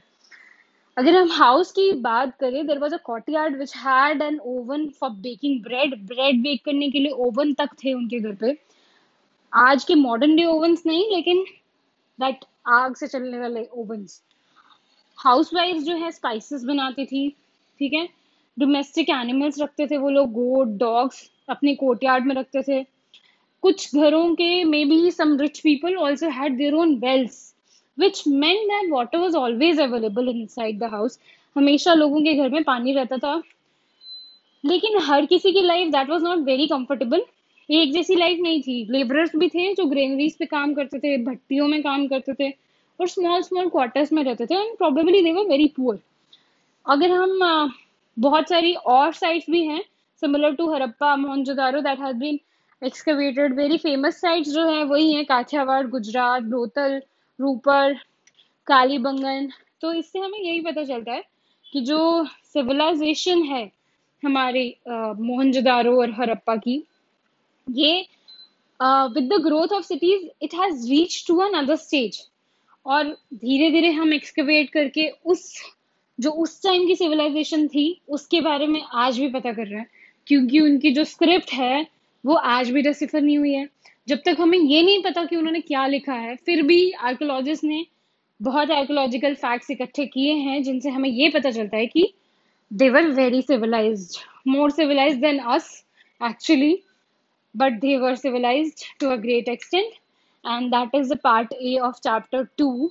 अगर 0.96 1.16
हम 1.16 1.30
हाउस 1.32 1.70
की 1.72 1.90
बात 2.02 2.36
करें 2.40 2.66
there 2.66 2.78
was 2.78 2.94
a 2.94 2.98
courtyard 3.04 3.56
which 3.58 3.76
had 3.76 4.22
an 4.22 4.38
oven 4.46 4.88
for 5.00 5.10
baking 5.22 5.62
bread 5.62 5.94
bread 6.06 6.42
bake 6.42 6.64
करने 6.64 6.90
के 6.90 6.98
लिए 6.98 7.12
ओवन 7.26 7.52
तक 7.54 7.74
थे 7.84 7.92
उनके 7.94 8.20
घर 8.20 8.34
पे। 8.34 8.56
आज 9.52 9.84
के 9.84 9.94
मॉडर्न 9.94 10.36
डे 10.36 10.44
ओवंस 10.44 10.82
नहीं, 10.86 11.04
लेकिन 11.10 11.44
दैट 12.18 12.44
आग 12.68 12.94
से 12.96 13.06
चलने 13.06 13.38
वाले 13.38 13.64
ओवंस 13.72 14.20
हाउस 15.18 15.54
वाइफ 15.54 15.82
जो 15.82 15.96
है 15.96 16.10
स्पाइसेस 16.10 16.64
बनाती 16.64 17.06
थी, 17.06 17.28
ठीक 17.80 17.92
है? 17.92 18.08
डोमेस्टिक 18.60 19.10
एनिमल्स 19.10 19.60
रखते 19.60 19.86
थे 19.86 19.98
वो 19.98 20.10
लोग 20.10 20.32
गोट 20.32 20.78
डॉग्स 20.78 21.22
अपने 21.48 21.74
कोर्टयार्ड 21.74 22.26
में 22.26 22.34
रखते 22.34 22.62
थे। 22.62 22.82
कुछ 23.64 23.94
घरों 23.96 24.34
के 24.34 24.52
maybe 24.84 25.10
some 25.10 25.38
rich 25.40 25.60
people 25.60 25.96
also 25.98 26.28
had 26.30 26.56
their 26.56 26.74
own 26.74 26.94
wells 26.98 27.46
which 27.98 28.18
meant 28.42 28.70
that 28.70 28.86
water 28.90 29.18
was 29.20 29.34
always 29.38 29.80
available 29.84 30.28
inside 30.32 30.76
the 30.82 30.88
house 30.92 31.18
हमेशा 31.56 31.94
लोगों 31.94 32.20
के 32.20 32.32
घर 32.34 32.48
में 32.48 32.62
पानी 32.64 32.92
रहता 32.92 33.16
था। 33.16 33.34
लेकिन 34.64 34.98
हर 35.02 35.26
किसी 35.26 35.52
की 35.52 35.60
life 35.60 35.88
that 35.88 36.10
was 36.10 36.24
not 36.24 36.38
very 36.38 36.66
comfortable 36.66 37.22
एक 37.68 37.92
जैसी 37.92 38.14
लाइफ 38.16 38.38
नहीं 38.42 38.60
थी। 38.62 38.86
लेबरर्स 38.90 39.36
भी 39.36 39.48
थे 39.48 39.72
जो 39.74 39.84
ग्रेनरीज 39.84 40.36
पे 40.38 40.46
काम 40.46 40.74
करते 40.74 40.98
थे, 40.98 41.16
भट्टियों 41.16 41.68
में 41.68 41.82
काम 41.82 42.06
करते 42.08 42.32
थे 42.34 42.50
और 43.00 43.08
स्मॉल 43.08 43.42
स्मॉल 43.42 43.68
क्वार्टर्स 43.68 44.12
में 44.12 44.22
रहते 44.24 44.46
थे। 44.46 44.54
And 44.54 44.76
probably 44.76 45.22
they 45.22 45.32
were 45.32 45.48
very 45.48 45.66
poor 45.76 45.98
अगर 46.86 47.10
हम 47.10 47.42
बहुत 48.20 48.48
सारी 48.48 48.72
और 48.88 49.12
साइट्स 49.14 49.50
भी 49.50 49.64
हैं 49.66 49.82
similar 50.22 50.54
to 50.54 50.72
Harappa 50.72 51.14
Mohenjodaro 51.16 51.80
that 51.80 52.00
has 52.00 52.16
been 52.16 52.38
excavated 52.82 53.54
very 53.56 53.76
famous 53.78 54.20
sites 54.20 54.50
जो 54.50 54.66
है, 54.68 54.82
वही 54.84 55.12
हैं 55.14 55.24
काठियावाड़ 55.26 55.86
गुजरात 55.86 56.50
रोहतल 56.52 57.00
रूपर 57.38 57.94
कालीबंगन 58.66 59.48
तो 59.80 59.92
इससे 59.92 60.18
हमें 60.18 60.38
यही 60.38 60.60
पता 60.60 60.84
चलता 60.84 61.12
है 61.12 61.24
कि 61.66 61.80
जो 61.82 61.98
सिविलाइजेशन 62.52 63.42
है 63.44 63.64
हमारे 64.22 64.64
मोहनजोदारो 64.88 65.96
और 66.00 66.10
हरप्पा 66.12 66.56
की, 66.56 66.82
ये 67.66 68.00
with 68.80 69.28
the 69.32 69.40
growth 69.42 69.72
of 69.72 69.84
cities 69.84 70.28
it 70.42 70.54
has 70.54 70.88
reach 70.90 71.24
to 71.26 71.38
another 71.40 71.76
stage 71.78 72.20
और 72.86 73.08
धीरे 73.34 73.70
धीरे 73.70 73.90
हम 73.92 74.12
एक्सकवेट 74.14 74.70
करके 74.70 75.08
उस 75.26 75.52
जो 76.20 76.30
उस 76.30 76.62
टाइम 76.62 76.86
की 76.86 76.96
सिविलाइजेशन 76.96 77.68
थी, 77.68 78.00
उसके 78.08 78.40
बारे 78.40 78.66
में 78.66 78.82
आज 78.94 79.18
भी 79.18 79.28
पता 79.28 79.52
कर 79.52 79.66
रहे 79.66 79.78
हैं। 79.80 79.86
क्योंकि 80.26 80.60
उनकी 80.60 80.90
जो 80.90 81.04
स्क्रिप्ट 81.04 81.52
है, 81.52 81.86
वो 82.26 82.34
आज 82.34 82.70
भी 82.70 82.82
डिसिफर 82.82 83.20
नहीं 83.20 83.38
हुई 83.38 83.52
है। 83.52 83.68
जब 84.08 84.18
तक 84.26 84.36
हमें 84.40 84.58
ये 84.58 84.82
नहीं 84.82 85.02
पता 85.02 85.24
कि 85.24 85.36
उन्होंने 85.36 85.60
क्या 85.60 85.86
लिखा 85.86 86.12
है, 86.12 86.36
फिर 86.36 86.62
भी 86.62 86.90
आर्कोलॉजिस्ट 86.90 87.64
ने 87.64 87.86
बहुत 88.42 88.70
आर्कोलॉजिकल 88.70 89.34
फैक्ट्स 89.34 89.70
इकट्ठे 89.70 90.06
किए 90.06 90.32
हैं, 90.32 90.62
जिनसे 90.62 90.90
हमें 90.90 91.10
ये 91.10 91.28
पता 91.28 91.50
चलता 91.50 91.76
है 91.76 91.86
कि 91.86 92.14
were 92.76 93.04
very 93.04 93.46
civilized, 93.50 94.16
more 94.48 94.68
civilized 94.68 95.20
than 95.20 95.38
us, 95.46 95.62
actually. 96.22 96.74
But 97.58 97.70
they 97.70 98.00
were 98.00 98.16
civilized 98.26 99.02
to 99.02 99.10
a 99.10 99.18
great 99.18 99.44
extent. 99.44 99.90
And 100.46 100.72
that 100.74 101.00
is 101.00 101.12
the 101.12 101.18
part 101.26 101.48
a 101.64 101.82
of 101.82 101.92
chapter 102.06 102.46
2 102.60 102.90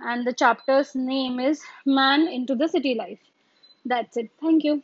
and 0.00 0.26
the 0.26 0.32
chapter's 0.32 0.94
name 0.94 1.38
is 1.40 1.62
man 1.84 2.26
into 2.28 2.54
the 2.54 2.68
city 2.68 2.94
life. 2.94 3.20
That's 3.84 4.16
it. 4.16 4.30
Thank 4.40 4.64
you 4.64 4.82